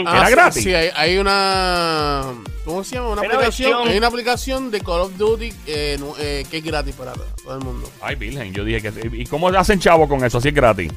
Ah, 0.06 0.16
Era 0.16 0.26
sí, 0.26 0.32
gratis. 0.32 0.64
Sí, 0.64 0.74
hay, 0.74 0.90
hay 0.94 1.18
una. 1.18 2.32
¿Cómo 2.64 2.82
se 2.82 2.96
llama? 2.96 3.10
Una 3.10 3.22
aplicación. 3.22 3.70
versión. 3.70 3.88
Hay 3.88 3.98
una 3.98 4.06
aplicación 4.08 4.70
de 4.70 4.80
Call 4.80 5.00
of 5.00 5.16
Duty 5.16 5.52
eh, 5.66 5.98
eh, 6.18 6.44
que 6.50 6.56
es 6.58 6.64
gratis 6.64 6.94
para 6.94 7.12
todo 7.12 7.58
el 7.58 7.64
mundo. 7.64 7.88
Ay, 8.00 8.16
virgen, 8.16 8.52
yo 8.52 8.64
dije 8.64 8.82
que... 8.82 9.08
¿Y 9.12 9.24
cómo 9.26 9.48
hacen 9.48 9.78
chavo 9.78 10.08
con 10.08 10.24
eso 10.24 10.40
si 10.40 10.48
es 10.48 10.54
gratis? 10.54 10.92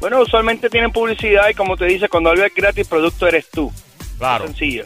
Bueno, 0.00 0.20
usualmente 0.20 0.68
tienen 0.68 0.92
publicidad 0.92 1.48
y 1.48 1.54
como 1.54 1.76
te 1.76 1.86
dice, 1.86 2.08
cuando 2.08 2.30
algo 2.30 2.44
es 2.44 2.54
gratis, 2.54 2.86
producto 2.86 3.26
eres 3.26 3.48
tú. 3.50 3.72
Claro. 4.18 4.46
Sencillo. 4.46 4.84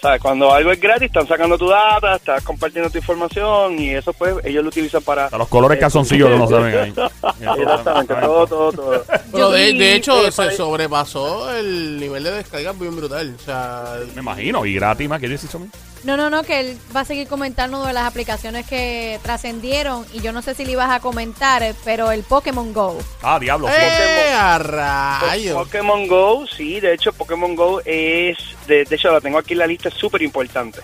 ¿Sabes? 0.00 0.20
Cuando 0.22 0.52
algo 0.52 0.72
es 0.72 0.80
gratis, 0.80 1.08
están 1.08 1.28
sacando 1.28 1.58
tu 1.58 1.68
data, 1.68 2.16
estás 2.16 2.42
compartiendo 2.42 2.88
tu 2.88 2.96
información 2.96 3.78
y 3.78 3.90
eso 3.90 4.14
pues 4.14 4.36
ellos 4.44 4.62
lo 4.62 4.70
utilizan 4.70 5.02
para... 5.02 5.26
Hasta 5.26 5.36
los 5.36 5.48
colores 5.48 5.78
calzoncillos 5.78 6.30
no 6.38 6.48
saben 6.48 6.74
ahí. 6.74 6.90
Exactamente, 7.60 8.14
todo, 8.14 8.46
todo, 8.46 8.72
todo. 8.72 9.04
Pero 9.30 9.50
de, 9.50 9.94
hecho, 9.94 10.26
eh, 10.26 10.32
se 10.32 10.52
sobrepasó 10.52 11.54
el 11.54 12.00
nivel 12.00 12.24
de 12.24 12.30
descarga 12.32 12.72
bien 12.72 12.96
brutal. 12.96 13.36
O 13.38 13.44
sea, 13.44 13.96
Me 14.14 14.22
imagino, 14.22 14.64
y 14.64 14.74
gratis 14.74 15.06
más, 15.06 15.20
¿qué 15.20 15.28
dices 15.28 15.50
eso? 15.50 15.60
No, 16.02 16.16
no, 16.16 16.30
no, 16.30 16.42
que 16.44 16.60
él 16.60 16.78
va 16.96 17.00
a 17.00 17.04
seguir 17.04 17.28
comentando 17.28 17.84
de 17.84 17.92
las 17.92 18.04
aplicaciones 18.04 18.66
que 18.66 19.18
trascendieron 19.22 20.06
y 20.14 20.20
yo 20.20 20.32
no 20.32 20.40
sé 20.40 20.54
si 20.54 20.64
le 20.64 20.72
ibas 20.72 20.90
a 20.90 21.00
comentar, 21.00 21.62
eh, 21.62 21.74
pero 21.84 22.10
el 22.10 22.22
Pokémon 22.22 22.72
Go. 22.72 22.96
Ah, 23.22 23.38
diablo. 23.38 23.68
¡eh, 23.68 24.32
a 24.34 24.58
Po- 24.58 24.64
rayos! 24.64 25.54
Pokémon 25.56 26.06
Go, 26.08 26.46
sí, 26.46 26.80
de 26.80 26.94
hecho 26.94 27.12
Pokémon 27.12 27.54
Go 27.54 27.80
es, 27.84 28.38
de, 28.66 28.84
de 28.84 28.96
hecho 28.96 29.12
la 29.12 29.20
tengo 29.20 29.36
aquí 29.36 29.52
en 29.52 29.58
la 29.58 29.66
lista, 29.66 29.88
es 29.90 29.94
súper 29.94 30.22
importante. 30.22 30.80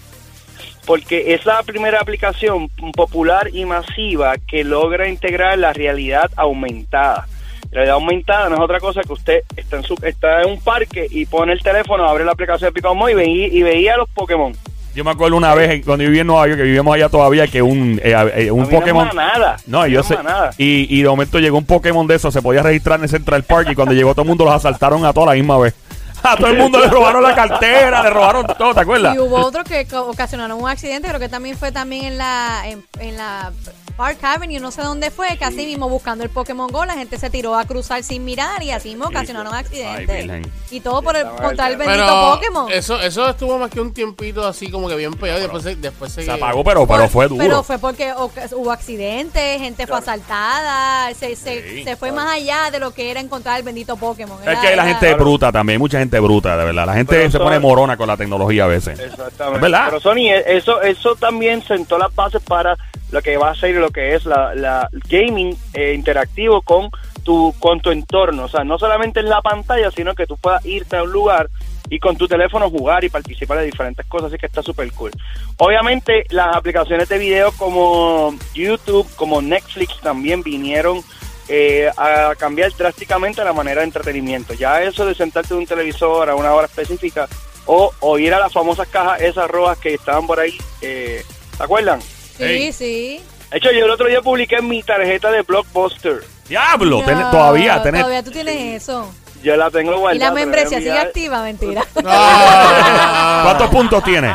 Porque 0.84 1.34
es 1.34 1.44
la 1.46 1.62
primera 1.62 1.98
aplicación 2.00 2.68
popular 2.94 3.48
y 3.52 3.64
masiva 3.64 4.34
que 4.36 4.64
logra 4.64 5.08
integrar 5.08 5.58
la 5.58 5.72
realidad 5.72 6.30
aumentada. 6.36 7.26
La 7.70 7.76
realidad 7.80 7.94
aumentada 7.94 8.48
no 8.50 8.56
es 8.56 8.60
otra 8.60 8.78
cosa 8.80 9.00
que 9.00 9.12
usted 9.12 9.40
está 9.56 9.78
en, 9.78 9.82
su, 9.82 9.94
está 10.02 10.42
en 10.42 10.50
un 10.50 10.60
parque 10.60 11.06
y 11.10 11.26
pone 11.26 11.54
el 11.54 11.60
teléfono, 11.60 12.04
abre 12.08 12.24
la 12.24 12.32
aplicación 12.32 12.72
de 12.72 12.80
Pokémon 12.82 13.10
y 13.10 13.14
veía, 13.14 13.46
y 13.48 13.62
veía 13.62 13.96
los 13.96 14.08
Pokémon. 14.10 14.52
Yo 14.96 15.04
me 15.04 15.10
acuerdo 15.10 15.36
una 15.36 15.54
vez 15.54 15.84
cuando 15.84 16.04
yo 16.04 16.08
vivía 16.08 16.22
en 16.22 16.26
Nueva 16.26 16.46
York, 16.46 16.56
que 16.56 16.62
vivíamos 16.64 16.94
allá 16.94 17.10
todavía, 17.10 17.46
que 17.46 17.60
un, 17.60 18.00
eh, 18.02 18.14
eh, 18.34 18.50
un 18.50 18.62
no 18.62 18.68
Pokémon. 18.70 19.06
da 19.08 19.12
nada. 19.12 19.56
No, 19.66 19.86
yo 19.86 19.98
no 19.98 20.04
sé. 20.04 20.16
nada. 20.22 20.52
Y, 20.56 20.86
y 20.88 21.02
de 21.02 21.08
momento 21.10 21.38
llegó 21.38 21.58
un 21.58 21.66
Pokémon 21.66 22.06
de 22.06 22.14
eso, 22.14 22.30
se 22.30 22.40
podía 22.40 22.62
registrar 22.62 22.98
en 22.98 23.04
el 23.04 23.10
Central 23.10 23.42
Park 23.42 23.68
y 23.70 23.74
cuando 23.74 23.92
llegó 23.92 24.12
todo 24.14 24.22
el 24.22 24.28
mundo 24.28 24.46
los 24.46 24.54
asaltaron 24.54 25.04
a 25.04 25.12
toda 25.12 25.26
la 25.26 25.32
misma 25.34 25.58
vez. 25.58 25.74
A 26.22 26.34
todo 26.34 26.46
el 26.48 26.56
mundo 26.56 26.80
le 26.80 26.88
robaron 26.88 27.22
la 27.22 27.34
cartera, 27.34 28.02
le 28.02 28.08
robaron 28.08 28.46
todo, 28.46 28.74
¿te 28.74 28.80
acuerdas? 28.80 29.14
Y 29.14 29.18
hubo 29.18 29.36
otros 29.36 29.64
que 29.64 29.86
ocasionaron 29.94 30.58
un 30.60 30.66
accidente, 30.68 31.08
creo 31.08 31.20
que 31.20 31.28
también 31.28 31.58
fue 31.58 31.72
también 31.72 32.06
en 32.06 32.18
la 32.18 32.62
en, 32.64 32.82
en 32.98 33.16
la 33.18 33.52
Park 33.96 34.18
Avenue, 34.22 34.60
no 34.60 34.70
sé 34.70 34.82
dónde 34.82 35.10
fue, 35.10 35.36
que 35.38 35.44
así 35.44 35.64
mismo 35.64 35.88
buscando 35.88 36.22
el 36.22 36.28
Pokémon 36.30 36.68
Go, 36.68 36.84
la 36.84 36.94
gente 36.94 37.18
se 37.18 37.30
tiró 37.30 37.56
a 37.56 37.64
cruzar 37.64 38.02
sin 38.02 38.24
mirar 38.24 38.62
y 38.62 38.70
así 38.70 38.90
mismo 38.90 39.06
ocasionaron 39.06 39.54
accidentes. 39.54 40.46
y 40.70 40.80
todo 40.80 41.00
por 41.02 41.16
el, 41.16 41.24
bendito 41.24 41.84
Pero 41.86 42.06
Pokémon. 42.34 42.70
eso, 42.70 43.00
eso 43.00 43.28
estuvo 43.28 43.58
más 43.58 43.70
que 43.70 43.80
un 43.80 43.94
tiempito 43.94 44.46
así 44.46 44.70
como 44.70 44.88
que 44.88 44.96
bien 44.96 45.14
pegado 45.14 45.38
y 45.38 45.42
después 45.42 45.62
se, 45.62 45.76
después 45.76 46.12
se, 46.12 46.24
Se 46.24 46.30
apagó, 46.30 46.62
pero, 46.62 46.86
pero 46.86 47.08
fue 47.08 47.26
duro. 47.28 47.42
Pero 47.42 47.62
fue 47.62 47.78
porque 47.78 48.12
hubo 48.52 48.70
accidentes, 48.70 49.60
gente 49.60 49.86
fue 49.86 49.96
asaltada, 49.98 51.12
se, 51.14 51.34
se, 51.36 51.56
Sí. 51.66 51.84
se 51.84 51.96
fue 51.96 52.12
más 52.12 52.30
allá 52.32 52.70
de 52.70 52.78
lo 52.78 52.92
que 52.92 53.10
era 53.10 53.20
encontrar 53.20 53.56
el 53.56 53.62
bendito 53.62 53.96
Pokémon. 53.96 54.38
Es 54.46 54.58
que 54.58 54.66
hay 54.68 54.76
la 54.76 54.82
era- 54.88 54.94
gente 54.98 55.14
bruta 55.14 55.50
también, 55.50 55.78
mucha 55.78 55.98
gente 55.98 56.20
bruta, 56.20 56.56
de 56.56 56.64
verdad. 56.66 56.84
La 56.86 56.94
gente 56.94 57.14
Pero 57.16 57.30
se 57.30 57.38
pone 57.38 57.58
morona 57.58 57.96
con 57.96 58.06
la 58.08 58.16
tecnología 58.16 58.64
a 58.64 58.66
veces. 58.66 58.98
Exactamente. 58.98 59.56
Es 59.56 59.60
verdad. 59.62 59.84
Pero 59.86 60.00
Sony, 60.00 60.28
eso, 60.46 60.82
eso 60.82 61.16
también 61.16 61.62
sentó 61.62 61.96
las 61.98 62.14
bases 62.14 62.42
para 62.42 62.76
lo 63.10 63.22
que 63.22 63.36
va 63.36 63.50
a 63.50 63.54
ser 63.54 63.74
lo 63.76 63.90
que 63.90 64.14
es 64.14 64.24
la, 64.24 64.54
la 64.54 64.88
gaming 65.08 65.56
eh, 65.74 65.92
interactivo 65.94 66.62
con 66.62 66.90
tu, 67.22 67.54
con 67.58 67.80
tu 67.80 67.90
entorno. 67.90 68.44
O 68.44 68.48
sea, 68.48 68.64
no 68.64 68.78
solamente 68.78 69.20
en 69.20 69.28
la 69.28 69.42
pantalla, 69.42 69.90
sino 69.90 70.14
que 70.14 70.26
tú 70.26 70.36
puedas 70.36 70.64
irte 70.64 70.96
a 70.96 71.02
un 71.02 71.10
lugar 71.10 71.48
y 71.88 71.98
con 71.98 72.16
tu 72.16 72.26
teléfono 72.26 72.70
jugar 72.70 73.04
y 73.04 73.08
participar 73.08 73.58
de 73.58 73.66
diferentes 73.66 74.04
cosas, 74.06 74.28
así 74.28 74.38
que 74.38 74.46
está 74.46 74.62
súper 74.62 74.90
cool. 74.92 75.12
Obviamente 75.58 76.24
las 76.30 76.56
aplicaciones 76.56 77.08
de 77.08 77.18
video 77.18 77.52
como 77.52 78.34
YouTube, 78.54 79.08
como 79.16 79.40
Netflix 79.40 80.00
también 80.00 80.42
vinieron 80.42 81.00
eh, 81.48 81.88
a 81.96 82.34
cambiar 82.36 82.72
drásticamente 82.72 83.44
la 83.44 83.52
manera 83.52 83.82
de 83.82 83.86
entretenimiento. 83.86 84.54
Ya 84.54 84.82
eso 84.82 85.06
de 85.06 85.14
sentarte 85.14 85.54
en 85.54 85.60
un 85.60 85.66
televisor 85.66 86.28
a 86.28 86.34
una 86.34 86.52
hora 86.52 86.66
específica 86.66 87.28
o, 87.66 87.92
o 88.00 88.18
ir 88.18 88.34
a 88.34 88.40
las 88.40 88.52
famosas 88.52 88.88
cajas 88.88 89.20
esas 89.20 89.48
rojas 89.48 89.78
que 89.78 89.94
estaban 89.94 90.26
por 90.26 90.40
ahí, 90.40 90.58
eh, 90.80 91.24
¿se 91.56 91.62
acuerdan? 91.62 92.00
Sí, 92.38 92.44
Ey. 92.44 92.72
sí. 92.72 93.20
De 93.50 93.58
hecho, 93.58 93.70
yo 93.72 93.84
el 93.84 93.90
otro 93.90 94.06
día 94.08 94.20
publiqué 94.20 94.60
mi 94.60 94.82
tarjeta 94.82 95.30
de 95.30 95.42
Blockbuster. 95.42 96.22
Diablo, 96.48 97.02
ten- 97.04 97.18
No, 97.20 97.30
todavía 97.30 97.82
tenés. 97.82 98.02
Todavía 98.02 98.22
tú 98.22 98.30
tienes 98.30 98.82
eso. 98.82 99.08
Yo 99.42 99.54
la 99.56 99.70
tengo 99.70 99.96
guardada. 99.98 100.14
y 100.16 100.18
la 100.18 100.32
membresía 100.32 100.78
sigue 100.78 100.98
activa, 100.98 101.42
mentira. 101.42 101.84
Ah. 102.04 103.40
¿Cuántos 103.44 103.70
puntos 103.70 104.02
tiene? 104.04 104.34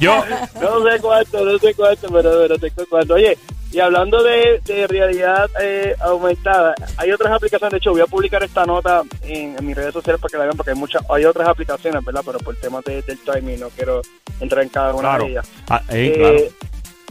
Yo, 0.00 0.22
No 0.60 0.82
sé 0.88 1.00
cuánto, 1.00 1.44
no 1.44 1.58
sé 1.58 1.74
cuánto, 1.74 2.08
pero, 2.08 2.30
pero 2.42 2.58
tengo 2.58 2.84
cuánto. 2.88 3.14
Oye, 3.14 3.36
y 3.72 3.80
hablando 3.80 4.22
de, 4.22 4.60
de 4.64 4.86
realidad 4.86 5.48
eh, 5.60 5.94
aumentada, 6.00 6.74
hay 6.96 7.10
otras 7.10 7.32
aplicaciones. 7.32 7.72
De 7.72 7.78
hecho, 7.78 7.90
voy 7.90 8.02
a 8.02 8.06
publicar 8.06 8.42
esta 8.44 8.64
nota 8.64 9.02
en, 9.22 9.56
en 9.58 9.66
mis 9.66 9.74
redes 9.76 9.92
sociales 9.92 10.20
para 10.20 10.30
que 10.30 10.38
la 10.38 10.44
vean, 10.44 10.56
porque 10.56 10.70
hay 10.72 10.76
muchas, 10.76 11.02
hay 11.10 11.24
otras 11.24 11.48
aplicaciones, 11.48 12.04
¿verdad? 12.04 12.22
Pero 12.24 12.38
por 12.38 12.54
temas 12.56 12.84
de- 12.84 13.02
del 13.02 13.18
timing 13.18 13.58
no 13.60 13.68
quiero 13.70 14.02
entrar 14.40 14.62
en 14.62 14.68
cada 14.68 14.92
una 14.94 15.00
claro. 15.08 15.24
de 15.24 15.30
ellas. 15.30 15.48
Ah, 15.68 15.82
ey, 15.88 16.06
Eh, 16.08 16.14
claro. 16.18 16.38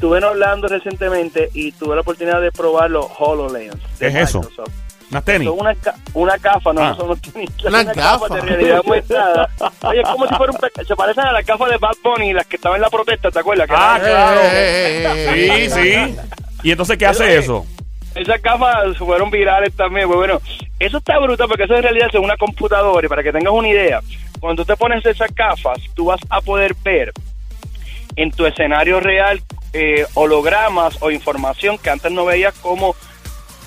Estuve 0.03 0.17
en 0.17 0.25
Orlando 0.25 0.67
recientemente 0.67 1.49
y 1.53 1.71
tuve 1.71 1.95
la 1.95 2.01
oportunidad 2.01 2.41
de 2.41 2.51
probar 2.51 2.91
los 2.91 3.05
HoloLens. 3.19 3.73
de 3.73 3.79
¿Qué 3.99 4.07
es 4.07 4.15
eso? 4.27 4.39
Microsoft. 4.41 4.73
¿Unas 5.11 5.23
tenis? 5.23 5.47
Son 5.47 5.59
una, 5.61 5.75
una 6.13 6.37
gafa, 6.39 6.73
no, 6.73 6.81
Ah. 6.81 6.89
no 6.89 6.95
son 6.97 7.05
unos 7.05 7.21
tenis, 7.21 7.49
Una 7.65 7.83
gafa. 7.85 8.01
gafas 8.01 8.29
de 8.31 8.41
realidad 8.41 8.77
aumentada. 8.83 9.49
Oye, 9.83 10.01
es 10.01 10.09
como 10.09 10.27
si 10.27 10.35
fuera 10.35 10.51
un 10.51 10.85
se 10.85 10.95
parecen 10.97 11.23
a 11.23 11.31
las 11.31 11.45
gafas 11.45 11.69
de 11.69 11.77
Bad 11.77 11.95
Bunny, 12.03 12.33
las 12.33 12.45
que 12.47 12.57
estaban 12.57 12.75
en 12.75 12.81
la 12.81 12.89
protesta, 12.89 13.31
¿te 13.31 13.39
acuerdas? 13.39 13.69
Ah, 13.71 13.97
claro. 14.03 14.41
Eh, 14.43 15.69
Sí, 15.71 15.81
sí. 15.81 16.15
¿Y 16.63 16.71
entonces 16.71 16.97
qué 16.97 17.05
hace 17.05 17.37
eso? 17.37 17.65
Esas 18.13 18.41
gafas 18.41 18.97
fueron 18.97 19.31
virales 19.31 19.73
también. 19.73 20.07
Pues 20.07 20.17
bueno, 20.17 20.41
eso 20.79 20.97
está 20.97 21.17
brutal 21.17 21.47
porque 21.47 21.63
eso 21.63 21.75
en 21.77 21.83
realidad 21.83 22.09
es 22.11 22.19
una 22.19 22.35
computadora. 22.35 23.05
Y 23.05 23.07
para 23.09 23.23
que 23.23 23.31
tengas 23.31 23.53
una 23.53 23.69
idea, 23.69 24.01
cuando 24.41 24.63
tú 24.65 24.67
te 24.73 24.75
pones 24.75 25.05
esas 25.05 25.33
gafas, 25.33 25.77
tú 25.93 26.07
vas 26.07 26.19
a 26.29 26.41
poder 26.41 26.75
ver 26.83 27.13
en 28.17 28.31
tu 28.31 28.45
escenario 28.45 28.99
real 28.99 29.41
eh, 29.73 30.05
hologramas 30.13 30.97
o 31.01 31.11
información 31.11 31.77
que 31.77 31.89
antes 31.89 32.11
no 32.11 32.25
veías 32.25 32.53
como... 32.61 32.95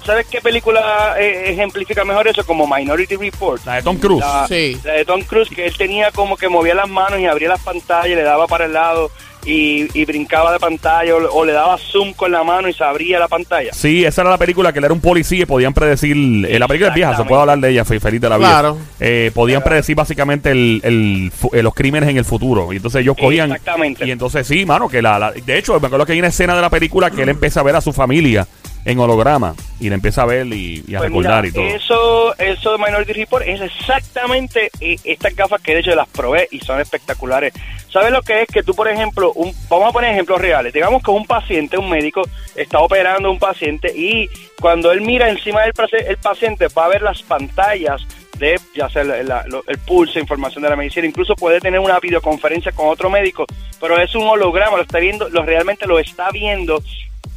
¿Sabes 0.04 0.26
qué 0.28 0.40
película 0.40 1.16
eh, 1.18 1.50
ejemplifica 1.50 2.04
mejor 2.04 2.28
eso? 2.28 2.46
Como 2.46 2.64
Minority 2.72 3.16
Report. 3.16 3.64
La 3.66 3.74
de 3.74 3.82
Tom 3.82 3.96
Cruise. 3.98 4.20
La, 4.20 4.46
Sí. 4.46 4.80
la 4.84 4.92
de 4.92 5.04
Tom 5.04 5.22
Cruise, 5.22 5.48
que 5.50 5.66
él 5.66 5.76
tenía 5.76 6.12
como 6.12 6.36
que 6.36 6.48
movía 6.48 6.76
las 6.76 6.88
manos 6.88 7.18
y 7.18 7.26
abría 7.26 7.48
las 7.48 7.60
pantallas, 7.60 8.06
y 8.06 8.14
le 8.14 8.22
daba 8.22 8.46
para 8.46 8.66
el 8.66 8.72
lado 8.72 9.10
y, 9.46 9.88
y 9.98 10.04
brincaba 10.04 10.52
de 10.52 10.58
pantalla 10.58 11.14
o, 11.14 11.38
o 11.40 11.44
le 11.44 11.52
daba 11.52 11.78
zoom 11.78 12.12
con 12.12 12.32
la 12.32 12.42
mano 12.44 12.68
y 12.68 12.72
se 12.72 12.82
abría 12.84 13.18
la 13.18 13.28
pantalla. 13.28 13.72
Sí, 13.72 14.04
esa 14.04 14.22
era 14.22 14.30
la 14.30 14.38
película 14.38 14.72
que 14.72 14.80
él 14.80 14.84
era 14.84 14.92
un 14.94 15.00
policía 15.00 15.42
y 15.42 15.46
podían 15.46 15.72
predecir. 15.72 16.16
eh, 16.46 16.58
la 16.58 16.66
película 16.68 16.88
es 16.90 16.94
vieja, 16.94 17.16
se 17.16 17.24
puede 17.24 17.40
hablar 17.40 17.58
de 17.58 17.70
ella, 17.70 17.84
fe- 17.84 18.00
feliz 18.00 18.20
de 18.20 18.28
la 18.28 18.38
vida. 18.38 18.48
Claro. 18.48 18.78
Eh, 19.00 19.30
podían 19.34 19.62
predecir 19.62 19.94
básicamente 19.96 20.50
el, 20.50 20.80
el 20.84 21.32
eh, 21.52 21.62
los 21.62 21.74
crímenes 21.74 22.08
en 22.10 22.18
el 22.18 22.24
futuro. 22.24 22.72
Y 22.72 22.76
entonces 22.76 23.02
ellos 23.02 23.16
cogían. 23.18 23.50
Exactamente. 23.52 24.04
Y 24.06 24.10
entonces 24.10 24.46
sí, 24.46 24.66
mano, 24.66 24.88
que 24.88 25.00
la, 25.00 25.18
la- 25.18 25.30
De 25.32 25.58
hecho, 25.58 25.78
me 25.78 25.86
acuerdo 25.86 26.04
que 26.06 26.12
hay 26.12 26.18
una 26.18 26.28
escena 26.28 26.54
de 26.56 26.62
la 26.62 26.70
película 26.70 27.10
que 27.10 27.22
él 27.22 27.28
empieza 27.28 27.60
a 27.60 27.62
ver 27.62 27.76
a 27.76 27.80
su 27.80 27.92
familia 27.92 28.46
en 28.84 29.00
holograma 29.00 29.52
y 29.80 29.88
le 29.88 29.96
empieza 29.96 30.22
a 30.22 30.26
ver 30.26 30.46
y, 30.46 30.84
y 30.86 30.94
a 30.94 30.98
Pues 30.98 31.10
recordar 31.10 31.42
mira, 31.42 31.48
y 31.48 31.52
todo. 31.52 31.76
Eso, 31.76 32.38
eso 32.38 32.72
de 32.72 32.78
Minority 32.78 33.12
Report 33.14 33.44
es 33.44 33.60
exactamente 33.60 34.70
eh, 34.80 34.96
estas 35.04 35.34
gafas 35.34 35.60
que 35.60 35.74
de 35.74 35.80
hecho 35.80 35.94
las 35.94 36.08
probé 36.08 36.48
y 36.52 36.60
son 36.60 36.80
espectaculares. 36.80 37.52
¿Sabes 37.96 38.12
lo 38.12 38.20
que 38.20 38.42
es? 38.42 38.48
Que 38.48 38.62
tú, 38.62 38.74
por 38.74 38.88
ejemplo, 38.88 39.32
vamos 39.70 39.88
a 39.88 39.92
poner 39.92 40.12
ejemplos 40.12 40.38
reales. 40.38 40.70
Digamos 40.74 41.02
que 41.02 41.10
un 41.10 41.24
paciente, 41.24 41.78
un 41.78 41.88
médico, 41.88 42.20
está 42.54 42.80
operando 42.80 43.30
un 43.30 43.38
paciente 43.38 43.90
y 43.96 44.28
cuando 44.60 44.92
él 44.92 45.00
mira 45.00 45.30
encima 45.30 45.62
del 45.62 45.72
paci- 45.72 46.04
el 46.06 46.18
paciente 46.18 46.66
va 46.76 46.84
a 46.84 46.88
ver 46.88 47.00
las 47.00 47.22
pantallas 47.22 48.02
de 48.38 48.60
ya 48.74 48.90
sea 48.90 49.00
el 49.00 49.78
pulso, 49.86 50.18
información 50.18 50.62
de 50.62 50.68
la 50.68 50.76
medicina, 50.76 51.06
incluso 51.06 51.34
puede 51.36 51.58
tener 51.58 51.80
una 51.80 51.98
videoconferencia 51.98 52.70
con 52.72 52.88
otro 52.88 53.08
médico, 53.08 53.46
pero 53.80 53.98
es 53.98 54.14
un 54.14 54.24
holograma, 54.28 54.76
lo 54.76 54.82
está 54.82 54.98
viendo, 54.98 55.30
lo 55.30 55.42
realmente 55.42 55.86
lo 55.86 55.98
está 55.98 56.30
viendo 56.30 56.82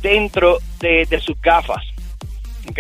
dentro 0.02 0.58
de, 0.82 1.06
de 1.10 1.22
sus 1.22 1.40
gafas. 1.42 1.86
¿ok? 2.70 2.80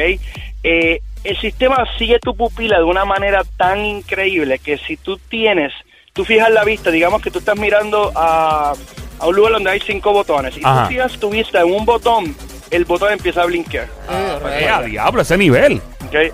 Eh, 0.63 0.99
el 1.23 1.37
sistema 1.39 1.87
sigue 1.97 2.19
tu 2.19 2.35
pupila 2.35 2.79
de 2.79 2.83
una 2.83 3.05
manera 3.05 3.43
tan 3.55 3.85
increíble 3.85 4.59
que 4.59 4.77
si 4.79 4.97
tú 4.97 5.17
tienes, 5.29 5.71
tú 6.19 6.25
fijas 6.25 6.51
la 6.51 6.65
vista, 6.65 6.91
digamos 6.91 7.21
que 7.21 7.31
tú 7.31 7.39
estás 7.39 7.57
mirando 7.57 8.11
a, 8.13 8.73
a 9.19 9.25
un 9.25 9.35
lugar 9.37 9.53
donde 9.53 9.69
hay 9.69 9.79
cinco 9.79 10.11
botones 10.11 10.57
y 10.57 10.59
Ajá. 10.61 10.83
tú 10.83 10.89
fijas 10.89 11.17
tu 11.17 11.29
vista 11.29 11.61
en 11.61 11.71
un 11.71 11.85
botón, 11.85 12.35
el 12.71 12.83
botón 12.83 13.13
empieza 13.13 13.43
a 13.43 13.45
blinkear. 13.45 13.87
Eh, 14.11 14.67
a 14.67 14.81
diablo, 14.81 15.21
ese 15.21 15.37
nivel. 15.37 15.81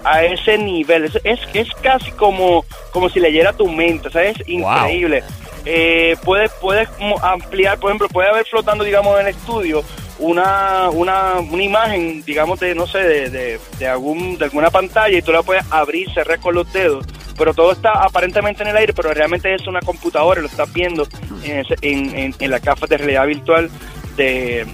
A 0.04 0.24
ese 0.24 0.58
nivel, 0.58 1.06
es, 1.06 1.20
es, 1.24 1.40
es 1.54 1.70
casi 1.84 2.10
como, 2.14 2.66
como 2.90 3.10
si 3.10 3.20
leyera 3.20 3.54
tu 3.54 3.68
mente, 3.68 4.08
o 4.08 4.12
sea, 4.12 4.24
es 4.24 4.38
increíble. 4.48 5.24
Eh, 5.66 6.16
puedes, 6.24 6.50
puedes 6.54 6.90
ampliar, 7.22 7.78
por 7.78 7.92
ejemplo, 7.92 8.08
puede 8.08 8.30
haber 8.30 8.48
flotando, 8.48 8.84
digamos, 8.84 9.20
en 9.20 9.28
el 9.28 9.36
estudio 9.36 9.84
una, 10.18 10.90
una, 10.90 11.34
una 11.40 11.64
imagen, 11.64 12.24
digamos, 12.26 12.60
de, 12.60 12.74
no 12.74 12.88
sé, 12.88 13.00
de, 13.00 13.30
de, 13.30 13.60
de 13.78 13.88
algún, 13.88 14.40
de 14.40 14.46
alguna 14.46 14.72
pantalla 14.72 15.16
y 15.16 15.22
tú 15.22 15.32
la 15.32 15.44
puedes 15.44 15.64
abrir, 15.72 16.12
cerrar 16.12 16.40
con 16.40 16.56
los 16.56 16.72
dedos, 16.74 17.06
pero 17.38 17.54
todo 17.54 17.72
está 17.72 17.92
aparentemente 18.04 18.64
en 18.64 18.70
el 18.70 18.78
aire, 18.78 18.94
pero 18.94 19.14
realmente 19.14 19.54
es 19.54 19.68
una 19.68 19.80
computadora, 19.82 20.42
lo 20.42 20.48
estás 20.48 20.72
viendo 20.74 21.08
en, 21.44 21.60
ese- 21.60 21.76
en, 21.82 22.34
en, 22.40 22.52
las 22.52 22.62
gafas 22.62 22.90
de 22.90 22.98
realidad 22.98 23.28
virtual 23.28 23.70
de, 24.16 24.66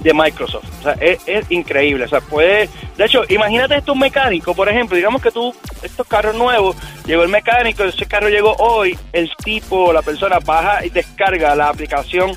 de 0.00 0.14
Microsoft. 0.14 0.64
O 0.80 0.82
sea, 0.82 0.92
es, 1.00 1.20
increíble. 1.50 2.04
O 2.04 2.08
sea, 2.08 2.20
puede. 2.20 2.68
De 2.96 3.04
hecho, 3.04 3.22
imagínate 3.28 3.76
esto 3.76 3.92
un 3.92 3.98
mecánico, 4.00 4.54
por 4.54 4.68
ejemplo, 4.68 4.96
digamos 4.96 5.22
que 5.22 5.30
tú, 5.30 5.54
estos 5.82 6.06
carros 6.06 6.34
nuevos, 6.34 6.76
llegó 7.06 7.22
el 7.22 7.28
mecánico, 7.28 7.84
ese 7.84 8.06
carro 8.06 8.28
llegó 8.28 8.54
hoy, 8.58 8.98
el 9.12 9.30
tipo, 9.42 9.92
la 9.92 10.02
persona 10.02 10.38
baja 10.38 10.84
y 10.84 10.90
descarga 10.90 11.54
la 11.54 11.68
aplicación 11.68 12.32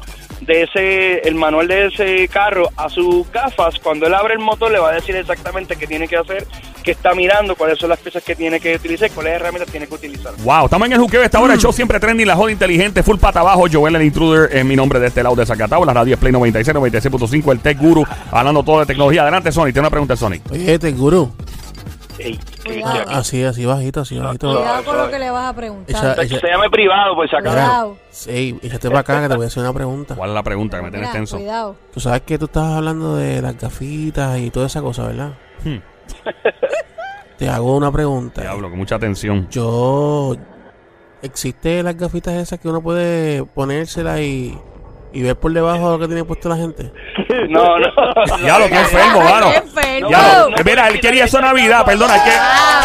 de 0.46 0.64
ese, 0.64 1.28
el 1.28 1.36
manual 1.36 1.68
de 1.68 1.88
ese 1.88 2.28
carro 2.28 2.70
a 2.78 2.90
sus 2.90 3.30
gafas, 3.32 3.80
cuando 3.80 4.08
él 4.08 4.14
abre 4.14 4.34
el 4.34 4.40
motor 4.40 4.72
le 4.72 4.80
va 4.80 4.90
a 4.90 4.94
decir 4.94 5.16
exactamente 5.16 5.76
qué 5.76 5.88
tiene 5.88 6.08
que 6.08 6.18
hacer, 6.18 6.46
qué 6.84 6.92
está 6.92 7.14
mirando, 7.16 7.56
cuáles 7.56 7.80
son 7.80 7.90
las 7.90 8.00
piezas 8.00 8.24
que 8.24 8.36
tiene 8.36 8.60
que 8.60 8.76
utilizar, 8.76 9.10
cuáles 9.12 9.34
herramientas 9.34 9.72
tiene 9.72 9.88
que 9.88 9.96
utilizar. 9.96 10.34
Wow, 10.44 10.66
estamos 10.66 10.86
en 10.88 10.94
el 10.94 11.00
juqueo 11.00 11.24
esta 11.24 11.40
hora. 11.40 11.54
El 11.54 11.60
show 11.60 11.74
siempre 11.74 12.00
trending, 12.00 12.28
la 12.28 12.36
joda 12.36 12.52
inteligente, 12.52 13.04
full 13.04 13.18
pata 13.18 13.40
abajo. 13.40 13.66
Joel 13.72 13.96
el 13.96 14.04
intruder 14.04 14.56
es 14.56 14.64
mi 14.64 14.76
nombre 14.76 15.00
de 15.00 15.08
este 15.08 15.24
lado 15.24 15.36
de 15.36 15.46
Zacatau. 15.46 15.84
La 15.84 15.94
radio 15.94 16.14
es 16.14 16.20
Play 16.20 16.32
96, 16.32 16.76
96.5. 16.76 17.52
El 17.52 17.60
Tech 17.60 17.78
Guru, 17.78 18.06
hablando 18.32 18.64
todo 18.64 18.80
de 18.82 18.86
tecnología. 18.86 19.24
Adelante, 19.24 19.52
Sony. 19.52 19.66
Tiene 19.66 19.82
una 19.82 19.90
pregunta, 19.90 20.16
Sony. 20.16 20.40
Oye, 20.52 20.74
este 20.74 20.92
Ey. 22.26 22.38
Cristian. 22.64 23.06
Así, 23.08 23.44
así 23.44 23.66
bajito, 23.66 24.02
así 24.02 24.18
bajito. 24.18 24.54
Cuidado 24.56 24.84
con 24.84 24.98
lo 24.98 25.10
que 25.10 25.20
le 25.20 25.30
vas 25.30 25.50
a 25.50 25.56
preguntar. 25.56 26.16
Que 26.20 26.28
se 26.28 26.48
llame 26.48 26.70
privado, 26.70 27.16
pues 27.16 27.32
acá. 27.34 27.42
Mira, 27.50 27.52
Cuidado. 27.54 27.98
sí, 28.10 28.60
échate 28.64 28.88
para 28.88 29.00
acá 29.02 29.22
que 29.22 29.30
te 29.30 29.36
voy 29.36 29.44
a 29.46 29.48
hacer 29.48 29.64
una 29.64 29.74
pregunta. 29.74 30.16
¿Cuál 30.16 30.30
es 30.32 30.34
la 30.34 30.44
pregunta 30.44 30.78
que 30.78 30.84
me 30.84 30.90
tiene 30.90 31.06
Mira, 31.06 31.14
tenso? 31.14 31.38
cuidado. 31.38 31.76
Tú 31.94 32.00
sabes 32.00 32.22
que 32.22 32.38
tú 32.38 32.46
estabas 32.46 32.78
hablando 32.78 33.16
de 33.16 33.42
las 33.42 33.58
gafitas 33.58 34.40
y 34.40 34.50
toda 34.50 34.68
esa 34.68 34.82
cosa, 34.82 35.08
¿verdad? 35.08 35.34
Hmm. 35.64 35.78
Te 37.38 37.50
hago 37.50 37.76
una 37.76 37.92
pregunta. 37.92 38.42
Diablo, 38.42 38.70
con 38.70 38.80
mucha 38.80 38.96
atención. 38.96 39.48
Yo. 39.50 40.36
¿Existe 41.22 41.82
las 41.84 41.98
gafitas 41.98 42.34
esas 42.36 42.60
que 42.60 42.68
uno 42.68 42.82
puede 42.82 43.44
ponérselas 43.46 44.20
y, 44.20 44.58
y 45.16 45.22
ver 45.24 45.36
por 45.36 45.52
debajo 45.54 45.92
lo 45.92 46.00
que 46.00 46.08
tiene 46.08 46.24
puesto 46.24 46.50
la 46.50 46.58
gente? 46.58 46.92
No, 47.50 47.78
no. 47.80 47.88
Enfermo, 48.66 49.22
mano. 49.22 49.52
Qué 49.52 49.58
enfermo. 49.58 50.08
Diablo. 50.10 50.50
No, 50.50 50.58
Eh, 50.58 50.62
Mira, 50.66 50.88
él 50.90 51.00
quería 51.00 51.26
eso 51.26 51.40
Navidad, 51.42 51.86
perdona, 51.86 52.16
es 52.18 52.24
que 52.24 52.32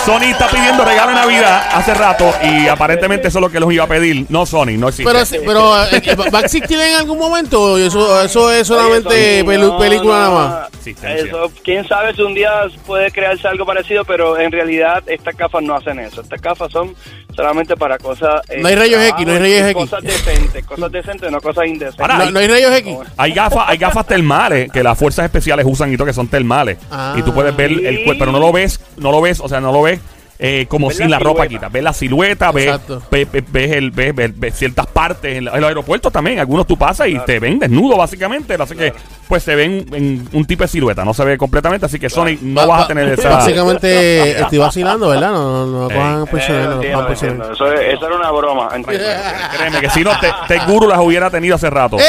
Sony 0.05 0.31
está 0.31 0.49
pidiendo 0.49 0.85
regalo 0.85 1.11
de 1.13 1.17
Navidad 1.17 1.63
hace 1.73 1.95
rato 1.95 2.33
y 2.43 2.69
aparentemente 2.69 3.29
eso 3.29 3.39
es 3.39 3.43
lo 3.43 3.51
que 3.51 3.59
los 3.61 3.73
iba 3.73 3.85
a 3.85 3.87
pedir. 3.87 4.27
No, 4.29 4.45
Sony, 4.47 4.77
no 4.77 4.89
existe. 4.89 5.11
Pero, 5.11 5.25
pero 5.47 5.83
eh, 5.85 6.03
eh, 6.05 6.15
¿va 6.33 6.39
a 6.39 6.43
existir 6.43 6.79
en 6.79 6.97
algún 6.97 7.19
momento? 7.19 7.61
¿O 7.73 7.79
Eso, 7.79 8.23
eso 8.23 8.53
es 8.53 8.67
solamente 8.67 9.09
Oye, 9.09 9.41
Sony, 9.41 9.47
pelu- 9.51 9.73
no, 9.73 9.79
película 9.79 10.15
no, 10.15 10.21
nada 10.21 10.31
más. 10.31 10.87
Eso, 10.87 11.53
quién 11.65 11.87
sabe 11.87 12.15
si 12.15 12.23
un 12.23 12.35
día 12.35 12.51
puede 12.87 13.11
crearse 13.11 13.47
algo 13.49 13.65
parecido, 13.67 14.05
pero 14.05 14.39
en 14.39 14.51
realidad 14.53 15.03
estas 15.07 15.37
gafas 15.37 15.63
no 15.63 15.75
hacen 15.75 15.99
eso. 16.01 16.21
Estas 16.23 16.41
gafas 16.41 16.71
son 16.73 16.95
solamente 17.35 17.77
para 17.77 17.99
cosas. 17.99 18.43
eh, 18.49 18.59
No 18.61 18.69
hay 18.69 18.75
rayos 18.77 19.03
X, 19.03 19.27
no 19.27 19.33
hay 19.33 19.39
rayos 19.39 19.61
X. 19.69 19.75
Cosas 19.75 20.03
decentes, 20.03 20.65
cosas 20.67 20.91
decentes, 20.93 21.31
no 21.31 21.41
cosas 21.41 21.67
indecentes. 21.67 22.01
Ahora, 22.01 22.20
No, 22.27 22.31
no 22.33 22.39
hay 22.39 22.49
rayos 22.49 22.73
X. 22.73 22.97
Hay 23.17 23.33
gafas, 23.33 23.65
hay 23.67 23.79
gafas 23.79 24.07
termales 24.07 24.71
que 24.71 24.83
las 24.83 24.99
fuerzas 24.99 25.25
especiales 25.25 25.67
usan 25.69 25.93
y 25.93 25.97
todo 25.97 26.07
que 26.07 26.13
son 26.13 26.29
termales. 26.29 26.79
Ah. 26.91 27.15
y 27.17 27.23
tú 27.23 27.33
puedes 27.33 27.55
ver 27.57 27.71
el 27.71 28.05
cuerpo, 28.05 28.21
pero 28.21 28.33
no 28.33 28.39
lo 28.39 28.53
ves, 28.53 28.81
no 28.97 29.11
lo 29.11 29.21
ves, 29.21 29.41
o 29.41 29.49
sea, 29.49 29.61
no 29.61 29.73
lo 29.73 29.83
ves 29.83 30.01
eh, 30.43 30.65
como 30.69 30.89
Ves 30.89 30.97
sin 30.97 31.11
la, 31.11 31.19
la 31.19 31.25
ropa 31.25 31.47
quita. 31.47 31.69
Ves 31.69 31.83
la 31.83 31.93
silueta, 31.93 32.51
ves, 32.51 32.81
ves, 33.11 33.31
ves- 33.31 33.45
ves 33.53 33.73
el, 33.73 33.91
ves, 33.91 34.15
ves- 34.15 34.33
ves 34.35 34.55
ciertas 34.57 34.87
partes. 34.87 35.37
En, 35.37 35.45
la- 35.45 35.53
en 35.53 35.61
los 35.61 35.69
aeropuertos 35.69 36.11
también, 36.11 36.39
algunos 36.39 36.67
tú 36.67 36.79
pasas 36.79 37.09
y 37.09 37.19
te 37.21 37.39
ven 37.39 37.59
desnudo, 37.59 37.97
básicamente. 37.99 38.55
Así 38.59 38.75
que, 38.75 38.93
pues 39.29 39.43
se 39.43 39.55
ven 39.55 39.85
en 39.93 40.29
un 40.33 40.45
tipo 40.47 40.65
de 40.65 40.69
silueta, 40.69 41.05
no 41.05 41.13
se 41.13 41.25
ve 41.25 41.37
completamente. 41.37 41.85
Así 41.87 41.99
que 41.99 42.09
Sony, 42.09 42.39
no 42.41 42.67
vas 42.67 42.85
a 42.85 42.87
tener 42.89 43.09
esa. 43.19 43.29
Básicamente 43.29 44.41
estoy 44.41 44.59
vacilando, 44.59 45.09
¿verdad? 45.11 45.31
No, 45.31 45.67
no, 45.67 45.83
no 45.83 45.89
cojan 45.89 46.01
Eh, 46.01 46.19
no 46.19 46.27
cojan 46.27 47.13
entiendo. 47.13 47.53
Eso, 47.53 47.73
es- 47.73 47.95
eso 47.95 48.07
era 48.07 48.17
una 48.17 48.31
broma. 48.31 48.69
Créeme 49.57 49.81
que 49.81 49.91
si 49.91 50.03
no, 50.03 50.19
te, 50.21 50.33
te 50.49 50.59
guru 50.65 50.89
las 50.89 51.01
hubiera 51.01 51.29
tenido 51.31 51.57
hace 51.57 51.69
rato. 51.69 51.99
¡Eh! 51.99 52.05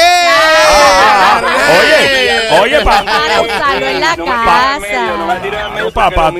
Oye, 1.80 2.60
oye, 2.60 2.80
pa- 2.84 3.04
Para 3.04 3.40
usarlo 3.42 3.86
en 3.86 4.00
la 4.00 4.16
No 4.16 4.26
me 4.26 4.32
en 4.32 4.82
medio, 4.82 5.16
no 5.18 5.26
me 5.26 5.34
tires 5.40 5.60
en 5.66 5.74
medio, 5.74 5.90
Papá. 5.92 6.32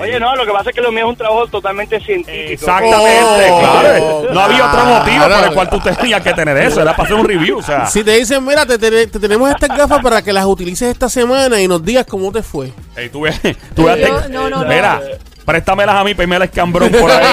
Oye, 0.00 0.18
no, 0.20 0.34
lo 0.36 0.44
que 0.46 0.52
pasa 0.52 0.70
es 0.70 0.74
que 0.76 0.80
lo 0.82 0.90
mío 0.92 1.04
es 1.04 1.10
un 1.10 1.16
trabajo 1.16 1.46
totalmente 1.46 2.00
científico. 2.00 2.52
Exactamente, 2.52 3.50
Oh, 3.50 3.60
claro. 3.60 4.34
No 4.34 4.40
había 4.40 4.66
otro 4.66 4.84
motivo 4.84 5.24
por 5.24 5.44
el 5.48 5.52
cual 5.54 5.70
tú 5.70 5.80
tenías 5.80 6.20
que 6.22 6.32
tener 6.32 6.56
eso. 6.58 6.80
Era 6.82 6.96
para 6.96 7.04
hacer 7.04 7.16
un 7.20 7.26
review, 7.26 7.58
o 7.58 7.62
sea. 7.62 7.86
Si 7.86 8.02
te 8.02 8.12
dicen, 8.12 8.44
mira, 8.44 8.66
te, 8.66 8.78
te- 8.78 9.06
te 9.06 9.18
tenemos 9.20 9.50
estas 9.50 9.76
gafas 9.76 10.00
para 10.02 10.22
que 10.22 10.32
las 10.32 10.44
utilices 10.46 10.88
esta 10.90 11.08
semana 11.08 11.60
y 11.60 11.68
nos 11.68 11.84
digas 11.84 12.06
cómo 12.06 12.32
te 12.32 12.42
fue. 12.42 12.72
Ey, 12.96 13.08
tú 13.08 13.22
ves, 13.22 13.40
tú 13.74 13.84
ves- 13.84 14.00
Yo- 14.08 14.28
no, 14.28 14.50
no, 14.50 14.62
no. 14.62 14.68
Mira, 14.68 15.00
préstamelas 15.44 15.94
a 15.96 16.04
mí, 16.04 16.14
para 16.14 16.36
el 16.36 16.42
escambrón 16.42 16.90
por 16.90 17.10
ahí. 17.10 17.24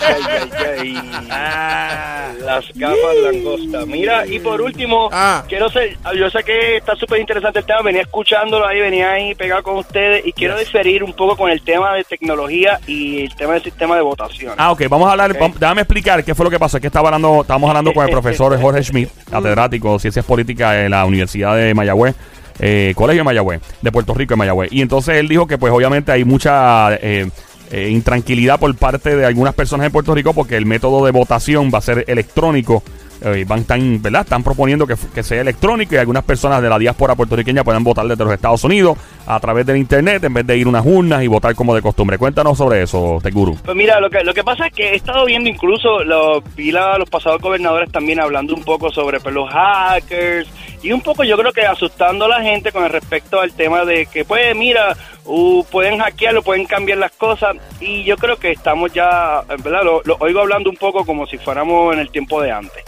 Ay, 0.00 0.22
ay, 0.28 0.50
ay, 0.80 0.96
ay. 1.30 2.38
Las 2.44 2.64
gafas 2.74 3.16
langosta. 3.22 3.86
Mira, 3.86 4.26
y 4.26 4.38
por 4.40 4.60
último, 4.60 5.08
Ah. 5.12 5.44
quiero 5.48 5.70
ser, 5.70 5.96
yo 6.16 6.28
sé 6.30 6.42
que 6.42 6.76
está 6.78 6.96
súper 6.96 7.20
interesante 7.20 7.60
el 7.60 7.64
tema, 7.64 7.82
venía 7.82 8.02
escuchándolo 8.02 8.66
ahí, 8.66 8.80
venía 8.80 9.12
ahí 9.12 9.34
pegado 9.34 9.62
con 9.62 9.76
ustedes 9.76 10.26
y 10.26 10.32
quiero 10.32 10.58
diferir 10.58 11.04
un 11.04 11.12
poco 11.12 11.36
con 11.36 11.50
el 11.50 11.62
tema 11.62 11.94
de 11.94 12.04
tecnología 12.04 12.80
y 12.86 13.22
el 13.24 13.34
tema 13.36 13.54
del 13.54 13.62
sistema 13.62 13.94
de 13.96 14.02
votación. 14.02 14.54
Ah, 14.58 14.72
ok, 14.72 14.82
vamos 14.88 15.08
a 15.08 15.12
hablar, 15.12 15.32
vam- 15.38 15.54
déjame 15.54 15.82
explicar 15.82 16.24
qué 16.24 16.34
fue 16.34 16.44
lo 16.44 16.50
que 16.50 16.58
pasó. 16.58 16.76
Es 16.78 16.80
que 16.80 16.88
estaba 16.88 17.08
hablando, 17.08 17.42
estábamos 17.42 17.68
hablando 17.68 17.92
con 17.92 18.04
el 18.04 18.10
profesor 18.12 18.60
Jorge 18.60 18.82
Schmidt, 18.82 19.08
catedrático 19.30 19.92
de 19.94 19.98
Ciencias 20.00 20.24
Políticas 20.24 20.72
de 20.74 20.88
la 20.88 21.04
Universidad 21.04 21.54
de 21.56 21.74
Mayagüez, 21.74 22.14
eh, 22.62 22.92
Colegio 22.94 23.20
de 23.20 23.24
Mayagüez, 23.24 23.60
de 23.82 23.92
Puerto 23.92 24.14
Rico 24.14 24.32
de 24.32 24.36
Mayagüez. 24.36 24.72
Y 24.72 24.80
entonces 24.80 25.16
él 25.16 25.28
dijo 25.28 25.46
que 25.46 25.58
pues 25.58 25.72
obviamente 25.72 26.12
hay 26.12 26.24
mucha 26.24 26.94
eh, 26.94 27.28
eh, 27.72 27.88
intranquilidad 27.90 28.60
por 28.60 28.74
parte 28.76 29.16
de 29.16 29.26
algunas 29.26 29.54
personas 29.54 29.86
en 29.86 29.92
Puerto 29.92 30.14
Rico 30.14 30.32
porque 30.32 30.56
el 30.56 30.64
método 30.64 31.04
de 31.04 31.10
votación 31.10 31.70
va 31.74 31.78
a 31.78 31.82
ser 31.82 32.04
electrónico. 32.06 32.82
Eh, 33.24 33.44
van 33.46 33.62
tan, 33.64 34.02
¿verdad? 34.02 34.22
Están 34.22 34.42
proponiendo 34.42 34.84
que, 34.84 34.96
que 35.14 35.22
sea 35.22 35.40
electrónico 35.40 35.94
y 35.94 35.98
algunas 35.98 36.24
personas 36.24 36.60
de 36.60 36.68
la 36.68 36.76
diáspora 36.76 37.14
puertorriqueña 37.14 37.62
puedan 37.62 37.84
votar 37.84 38.06
desde 38.08 38.24
los 38.24 38.34
Estados 38.34 38.64
Unidos 38.64 38.98
a 39.26 39.38
través 39.38 39.64
del 39.64 39.76
internet 39.76 40.24
en 40.24 40.34
vez 40.34 40.44
de 40.44 40.56
ir 40.56 40.66
a 40.66 40.70
unas 40.70 40.84
urnas 40.84 41.22
y 41.22 41.28
votar 41.28 41.54
como 41.54 41.72
de 41.72 41.82
costumbre. 41.82 42.18
Cuéntanos 42.18 42.58
sobre 42.58 42.82
eso, 42.82 43.20
Teguru. 43.22 43.56
Pues 43.64 43.76
mira, 43.76 44.00
lo 44.00 44.10
que, 44.10 44.24
lo 44.24 44.34
que 44.34 44.42
pasa 44.42 44.66
es 44.66 44.72
que 44.72 44.90
he 44.90 44.96
estado 44.96 45.24
viendo 45.24 45.48
incluso, 45.48 46.02
lo, 46.02 46.42
vi 46.56 46.72
los 46.72 47.08
pasados 47.08 47.40
gobernadores 47.40 47.92
también 47.92 48.18
hablando 48.18 48.54
un 48.54 48.64
poco 48.64 48.90
sobre 48.90 49.20
pues, 49.20 49.32
los 49.32 49.48
hackers 49.48 50.48
y 50.82 50.92
un 50.92 51.00
poco 51.00 51.22
yo 51.24 51.36
creo 51.36 51.52
que 51.52 51.64
asustando 51.64 52.24
a 52.24 52.28
la 52.28 52.42
gente 52.42 52.72
con 52.72 52.88
respecto 52.88 53.40
al 53.40 53.52
tema 53.52 53.84
de 53.84 54.06
que 54.06 54.24
pues 54.24 54.54
mira, 54.56 54.96
uh, 55.24 55.64
pueden 55.70 55.98
hackearlo, 55.98 56.42
pueden 56.42 56.66
cambiar 56.66 56.98
las 56.98 57.12
cosas 57.12 57.56
y 57.80 58.02
yo 58.04 58.16
creo 58.16 58.36
que 58.36 58.50
estamos 58.50 58.92
ya, 58.92 59.42
¿verdad? 59.62 59.84
Lo, 59.84 60.02
oigo 60.18 60.40
hablando 60.40 60.70
un 60.70 60.76
poco 60.76 61.04
como 61.04 61.26
si 61.26 61.38
fuéramos 61.38 61.94
en 61.94 62.00
el 62.00 62.10
tiempo 62.10 62.42
de 62.42 62.50
antes. 62.50 62.84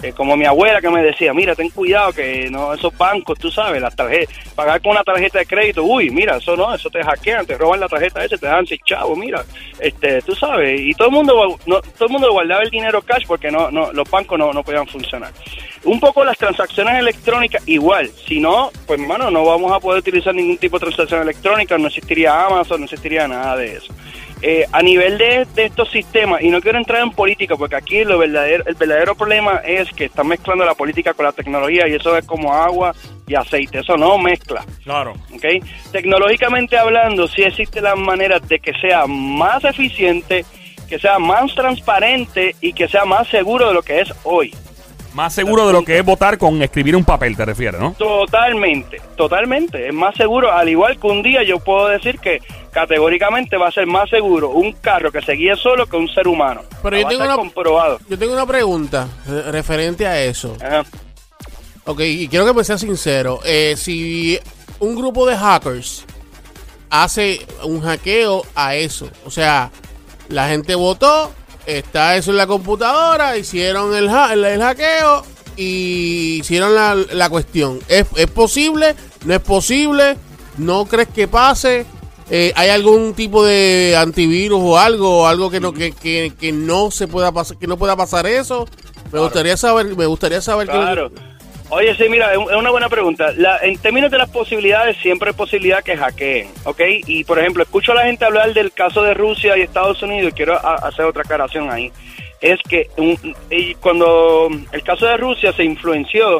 Eh, 0.00 0.12
como 0.12 0.36
mi 0.36 0.44
abuela 0.44 0.80
que 0.80 0.90
me 0.90 1.02
decía, 1.02 1.34
mira, 1.34 1.56
ten 1.56 1.70
cuidado 1.70 2.12
que 2.12 2.48
no 2.48 2.72
esos 2.72 2.96
bancos, 2.96 3.36
tú 3.36 3.50
sabes, 3.50 3.82
las 3.82 3.96
tarjetas, 3.96 4.32
pagar 4.54 4.80
con 4.80 4.92
una 4.92 5.02
tarjeta 5.02 5.40
de 5.40 5.46
crédito, 5.46 5.82
uy, 5.82 6.08
mira, 6.10 6.36
eso 6.36 6.54
no, 6.54 6.72
eso 6.72 6.88
te 6.88 7.02
hackean, 7.02 7.44
te 7.44 7.58
roban 7.58 7.80
la 7.80 7.88
tarjeta 7.88 8.24
esa, 8.24 8.38
te 8.38 8.46
dan 8.46 8.64
seis 8.64 8.80
chavos, 8.84 9.18
mira, 9.18 9.44
este, 9.80 10.22
tú 10.22 10.36
sabes, 10.36 10.80
y 10.80 10.94
todo 10.94 11.08
el 11.08 11.14
mundo, 11.14 11.58
no, 11.66 11.80
todo 11.80 12.06
el 12.06 12.12
mundo 12.12 12.30
guardaba 12.30 12.62
el 12.62 12.70
dinero 12.70 13.02
cash 13.02 13.24
porque 13.26 13.50
no, 13.50 13.72
no, 13.72 13.92
los 13.92 14.08
bancos 14.08 14.38
no, 14.38 14.52
no 14.52 14.62
podían 14.62 14.86
funcionar. 14.86 15.32
Un 15.84 16.00
poco 16.00 16.24
las 16.24 16.36
transacciones 16.36 16.98
electrónicas 16.98 17.62
igual, 17.66 18.10
si 18.26 18.40
no, 18.40 18.70
pues 18.86 19.00
hermano, 19.00 19.30
no 19.30 19.44
vamos 19.44 19.72
a 19.72 19.80
poder 19.80 20.00
utilizar 20.00 20.34
ningún 20.34 20.58
tipo 20.58 20.78
de 20.78 20.86
transacción 20.86 21.22
electrónica, 21.22 21.78
no 21.78 21.86
existiría 21.86 22.46
Amazon, 22.46 22.80
no 22.80 22.84
existiría 22.84 23.28
nada 23.28 23.56
de 23.56 23.76
eso. 23.76 23.94
Eh, 24.40 24.66
a 24.70 24.82
nivel 24.82 25.18
de, 25.18 25.46
de 25.54 25.64
estos 25.64 25.90
sistemas, 25.90 26.42
y 26.42 26.50
no 26.50 26.60
quiero 26.60 26.78
entrar 26.78 27.02
en 27.02 27.10
política, 27.10 27.56
porque 27.56 27.74
aquí 27.74 28.04
lo 28.04 28.18
verdadero, 28.18 28.64
el 28.66 28.74
verdadero 28.74 29.16
problema 29.16 29.56
es 29.64 29.90
que 29.90 30.04
están 30.04 30.28
mezclando 30.28 30.64
la 30.64 30.74
política 30.74 31.12
con 31.14 31.24
la 31.24 31.32
tecnología 31.32 31.88
y 31.88 31.94
eso 31.94 32.16
es 32.16 32.24
como 32.24 32.54
agua 32.54 32.94
y 33.26 33.34
aceite, 33.34 33.80
eso 33.80 33.96
no 33.96 34.16
mezcla. 34.16 34.64
Claro. 34.84 35.14
¿ok? 35.32 35.64
Tecnológicamente 35.90 36.78
hablando, 36.78 37.26
sí 37.26 37.42
existe 37.42 37.80
la 37.80 37.96
manera 37.96 38.38
de 38.38 38.60
que 38.60 38.72
sea 38.74 39.06
más 39.06 39.64
eficiente, 39.64 40.44
que 40.88 40.98
sea 40.98 41.18
más 41.18 41.54
transparente 41.54 42.54
y 42.60 42.72
que 42.72 42.88
sea 42.88 43.04
más 43.04 43.28
seguro 43.28 43.68
de 43.68 43.74
lo 43.74 43.82
que 43.82 44.00
es 44.00 44.12
hoy. 44.22 44.54
Más 45.14 45.32
seguro 45.34 45.66
de 45.66 45.72
lo 45.72 45.84
que 45.84 45.98
es 45.98 46.04
votar 46.04 46.38
con 46.38 46.62
escribir 46.62 46.94
un 46.94 47.04
papel, 47.04 47.36
te 47.36 47.44
refieres, 47.44 47.80
¿no? 47.80 47.94
Totalmente, 47.98 49.00
totalmente. 49.16 49.88
Es 49.88 49.94
más 49.94 50.14
seguro, 50.14 50.52
al 50.52 50.68
igual 50.68 50.98
que 51.00 51.06
un 51.06 51.22
día 51.22 51.42
yo 51.42 51.58
puedo 51.58 51.88
decir 51.88 52.18
que 52.18 52.40
categóricamente 52.70 53.56
va 53.56 53.68
a 53.68 53.72
ser 53.72 53.86
más 53.86 54.08
seguro 54.10 54.50
un 54.50 54.72
carro 54.74 55.10
que 55.10 55.22
se 55.22 55.32
guíe 55.32 55.56
solo 55.56 55.86
que 55.86 55.96
un 55.96 56.08
ser 56.08 56.28
humano. 56.28 56.60
Pero 56.82 56.98
yo 56.98 57.08
tengo 57.08 57.24
una- 57.24 57.34
comprobado. 57.36 57.98
Yo 58.08 58.18
tengo 58.18 58.34
una 58.34 58.46
pregunta 58.46 59.08
referente 59.50 60.06
a 60.06 60.22
eso. 60.22 60.56
Ajá. 60.62 60.84
Ok, 61.86 62.00
y 62.00 62.28
quiero 62.28 62.44
que 62.44 62.52
me 62.52 62.62
seas 62.64 62.80
sincero. 62.82 63.40
Eh, 63.44 63.74
si 63.76 64.38
un 64.78 64.94
grupo 64.94 65.26
de 65.26 65.36
hackers 65.36 66.04
hace 66.90 67.40
un 67.64 67.80
hackeo 67.80 68.42
a 68.54 68.74
eso, 68.74 69.08
o 69.24 69.30
sea, 69.30 69.70
la 70.28 70.48
gente 70.48 70.74
votó, 70.74 71.32
está 71.68 72.16
eso 72.16 72.30
en 72.30 72.36
la 72.38 72.46
computadora, 72.46 73.36
hicieron 73.36 73.94
el, 73.94 74.08
ha- 74.08 74.32
el, 74.32 74.44
el 74.44 74.60
hackeo 74.60 75.24
y 75.56 76.38
hicieron 76.40 76.74
la, 76.74 76.94
la 76.94 77.28
cuestión. 77.28 77.78
¿Es, 77.88 78.06
¿Es 78.16 78.26
posible? 78.30 78.94
¿No 79.24 79.34
es 79.34 79.40
posible? 79.40 80.16
¿No 80.56 80.86
crees 80.86 81.08
que 81.08 81.28
pase? 81.28 81.84
Eh, 82.30 82.52
¿Hay 82.56 82.68
algún 82.70 83.14
tipo 83.14 83.44
de 83.44 83.96
antivirus 83.98 84.60
o 84.62 84.78
algo, 84.78 85.26
algo 85.26 85.50
que 85.50 85.60
no 85.60 85.72
que, 85.72 85.92
que, 85.92 86.32
que 86.38 86.52
no 86.52 86.90
se 86.90 87.06
pueda 87.08 87.32
pasar, 87.32 87.56
que 87.58 87.66
no 87.66 87.76
pueda 87.76 87.96
pasar 87.96 88.26
eso? 88.26 88.66
Me 89.12 89.18
gustaría 89.20 89.56
saber, 89.56 89.94
me 89.96 90.06
gustaría 90.06 90.40
saber 90.40 90.66
que- 90.66 90.72
Claro. 90.74 91.10
Oye, 91.70 91.94
sí, 91.96 92.08
mira, 92.08 92.32
es 92.32 92.38
una 92.38 92.70
buena 92.70 92.88
pregunta. 92.88 93.30
La- 93.36 93.58
en 93.58 93.76
términos 93.78 94.10
de 94.10 94.16
las 94.18 94.30
posibilidades, 94.30 94.96
siempre 95.02 95.30
hay 95.30 95.36
posibilidad 95.36 95.82
que 95.84 95.96
hackeen, 95.98 96.48
¿ok? 96.64 96.80
Y, 97.06 97.24
por 97.24 97.38
ejemplo, 97.38 97.62
escucho 97.62 97.92
a 97.92 97.96
la 97.96 98.04
gente 98.04 98.24
hablar 98.24 98.54
del 98.54 98.72
caso 98.72 99.02
de 99.02 99.12
Rusia 99.12 99.56
y 99.58 99.60
Estados 99.62 100.02
Unidos 100.02 100.30
y 100.30 100.34
quiero 100.34 100.54
a- 100.54 100.76
hacer 100.76 101.04
otra 101.04 101.22
aclaración 101.22 101.70
ahí. 101.70 101.92
Es 102.40 102.58
que 102.66 102.88
un- 102.96 103.36
y 103.50 103.74
cuando 103.74 104.48
el 104.72 104.82
caso 104.82 105.04
de 105.06 105.16
Rusia 105.18 105.52
se 105.52 105.64
influenció 105.64 106.38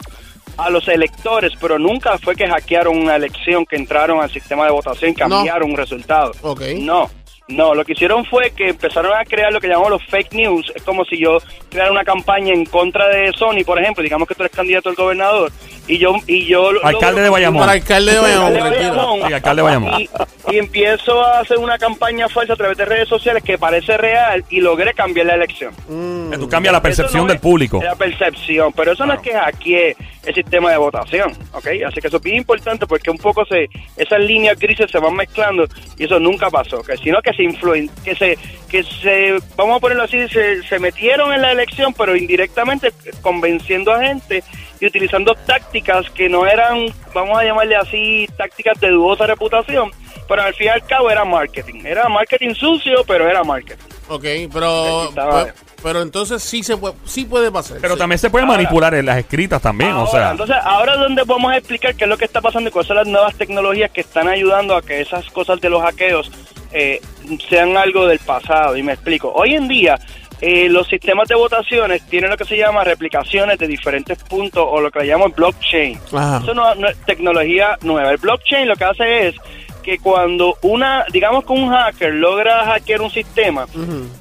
a 0.57 0.71
los 0.71 0.89
electores, 0.89 1.53
pero 1.61 1.79
nunca 1.79 2.17
fue 2.19 2.35
que 2.35 2.49
hackearon 2.49 2.97
una 2.97 3.17
elección, 3.17 3.67
que 3.67 3.77
entraron 3.77 4.21
al 4.23 4.31
sistema 4.31 4.65
de 4.65 4.71
votación 4.71 5.11
y 5.11 5.15
cambiaron 5.15 5.71
un 5.71 5.77
resultado. 5.77 6.33
Ok. 6.43 6.63
No. 6.79 7.11
No, 7.49 7.75
lo 7.75 7.83
que 7.83 7.93
hicieron 7.93 8.27
fue 8.27 8.51
que 8.51 8.69
empezaron 8.69 9.13
a 9.17 9.25
crear 9.25 9.51
lo 9.51 9.61
que 9.61 9.69
llamamos 9.69 9.91
los 9.91 10.05
fake 10.05 10.35
news. 10.35 10.71
Es 10.75 10.83
como 10.83 11.05
si 11.07 11.19
yo 11.19 11.39
creara 11.71 11.91
una 11.91 12.05
campaña 12.05 12.53
en 12.53 12.67
contra 12.67 13.09
de 13.09 13.33
Sony, 13.33 13.65
por 13.65 13.81
ejemplo. 13.81 14.03
Digamos 14.03 14.29
que 14.29 14.35
tú 14.35 14.43
eres 14.43 14.55
candidato 14.55 14.91
al 14.91 14.95
gobernador. 14.95 15.51
Y 15.89 15.99
yo. 15.99 16.13
Y 16.27 16.47
yo 16.47 16.71
Alcalde 16.85 17.23
de 17.23 17.29
Bayamón. 17.31 17.61
Para 17.61 17.73
alcalde 17.73 18.13
de 18.13 18.19
Bayamón, 18.19 18.47
Alcalde 18.53 18.71
de 18.71 18.77
tranquilo. 18.77 18.95
Bayamón. 19.07 19.27
Sí, 19.29 19.33
alcalde 19.35 19.63
de 19.63 19.67
Bayamón. 19.67 20.01
Y, 20.01 20.09
y 20.55 20.59
empiezo 20.59 21.25
a 21.25 21.41
hacer 21.41 21.59
una 21.59 21.79
campaña 21.79 22.29
falsa 22.29 22.53
a 22.53 22.57
través 22.57 22.77
de 22.79 22.85
redes 22.85 23.09
sociales 23.09 23.43
que 23.43 23.59
parece 23.59 23.97
real 23.97 24.45
y 24.51 24.61
logré 24.61 24.93
cambiar 24.95 25.27
la 25.27 25.35
elección. 25.35 25.73
Mm. 25.89 26.31
Que 26.31 26.39
tú 26.39 26.49
cambias 26.49 26.73
la 26.73 26.83
percepción 26.83 27.17
Eso 27.21 27.25
no 27.25 27.29
del 27.29 27.37
es- 27.37 27.43
público. 27.43 27.81
La 27.83 27.95
percepción, 27.97 28.73
pero 28.75 28.93
eso 28.93 29.07
no 29.07 29.15
es 29.15 29.21
que 29.21 29.33
hackee 29.33 29.97
el 30.27 30.35
sistema 30.35 30.71
de 30.71 30.77
votación, 30.77 31.33
¿ok? 31.53 31.67
Así 31.87 32.01
que 32.03 32.09
eso 32.09 32.19
es 32.19 32.23
bien 32.23 32.37
importante 32.37 32.87
porque 32.87 33.11
un 33.11 33.17
poco 33.17 33.47
se 33.47 33.71
esas 33.97 34.21
líneas 34.21 34.59
grises 34.59 34.91
se 34.91 34.99
van 34.99 35.15
mezclando 35.15 35.65
y 35.97 36.05
eso 36.05 36.21
nunca 36.21 36.51
pasó, 36.51 36.83
que 36.83 36.99
sino 36.99 37.23
que 37.23 37.33
se 37.33 37.45
influen, 37.45 37.89
que 38.05 38.15
se 38.15 38.37
que 38.69 38.83
se 38.83 39.39
vamos 39.57 39.79
a 39.79 39.81
ponerlo 39.81 40.03
así, 40.03 40.29
se, 40.29 40.63
se 40.65 40.79
metieron 40.79 41.33
en 41.33 41.41
la 41.41 41.53
elección, 41.53 41.95
pero 41.95 42.15
indirectamente 42.15 42.93
convenciendo 43.23 43.91
a 43.93 44.03
gente 44.03 44.45
y 44.81 44.87
utilizando 44.87 45.35
tácticas 45.35 46.09
que 46.11 46.29
no 46.29 46.47
eran, 46.47 46.87
vamos 47.15 47.39
a 47.39 47.45
llamarle 47.45 47.77
así, 47.77 48.29
tácticas 48.37 48.79
de 48.81 48.91
dudosa 48.91 49.27
reputación, 49.27 49.91
pero 50.29 50.43
al 50.43 50.55
fin 50.55 50.67
y 50.67 50.71
al 50.71 50.85
cabo 50.87 51.11
era 51.11 51.25
marketing, 51.25 51.85
era 51.85 52.09
marketing 52.09 52.55
sucio, 52.55 53.03
pero 53.07 53.29
era 53.29 53.43
marketing. 53.45 53.83
Ok, 54.11 54.25
pero, 54.53 55.11
pero, 55.15 55.47
pero 55.83 56.03
entonces 56.03 56.43
sí 56.43 56.63
se 56.63 56.77
puede, 56.77 56.95
sí 57.05 57.25
puede 57.27 57.51
pasar. 57.53 57.79
Pero 57.81 57.95
sí. 57.95 57.99
también 57.99 58.19
se 58.19 58.31
puede 58.31 58.45
Ahora- 58.45 58.57
manipular 58.57 58.95
en 58.95 59.05
las 59.07 59.19
escritas 59.19 59.61
también, 59.61 59.93
o 59.93 60.07
sea. 60.07 60.31
entonces, 60.31 60.57
ahora 60.63 60.95
es 60.95 61.01
donde 61.01 61.23
vamos 61.27 61.53
a 61.53 61.57
explicar 61.59 61.95
qué 61.95 62.05
es 62.05 62.09
lo 62.11 62.17
que 62.17 62.25
está 62.25 62.41
pasando 62.41 62.69
y 62.69 62.73
cuáles 62.73 62.87
son 62.89 62.97
las 62.97 63.07
nuevas 63.07 63.35
tecnologías 63.35 63.91
que 63.91 64.01
están 64.01 64.29
ayudando 64.29 64.77
a 64.77 64.83
que 64.83 65.01
esas 65.01 65.29
cosas 65.31 65.61
de 65.61 65.69
los 65.71 65.83
hackeos 65.83 66.31
eh, 66.73 67.01
sean 67.49 67.77
algo 67.77 68.07
del 68.07 68.19
pasado. 68.19 68.77
Y 68.77 68.83
me 68.83 68.93
explico. 68.93 69.31
Hoy 69.35 69.55
en 69.55 69.69
día, 69.69 69.99
eh, 70.41 70.69
los 70.69 70.87
sistemas 70.87 71.29
de 71.29 71.35
votaciones 71.35 72.03
tienen 72.07 72.31
lo 72.31 72.37
que 72.37 72.45
se 72.45 72.57
llama 72.57 72.85
replicaciones 72.85 73.59
de 73.59 73.67
diferentes 73.67 74.23
puntos 74.23 74.65
o 74.67 74.81
lo 74.81 74.91
que 74.91 75.01
le 75.01 75.07
llamamos 75.09 75.35
blockchain. 75.35 75.99
Ajá. 76.13 76.41
Eso 76.43 76.55
no, 76.55 76.75
no 76.75 76.89
es 76.89 76.97
tecnología 77.05 77.77
nueva. 77.83 78.11
El 78.11 78.19
blockchain 78.19 78.69
lo 78.69 78.77
que 78.77 78.85
hace 78.85 79.29
es 79.29 79.35
que 79.83 79.99
cuando 79.99 80.59
una, 80.63 81.07
digamos 81.11 81.47
que 81.47 81.53
un 81.55 81.71
hacker 81.71 82.13
logra 82.13 82.65
hackear 82.67 83.01
un 83.01 83.11
sistema, 83.11 83.67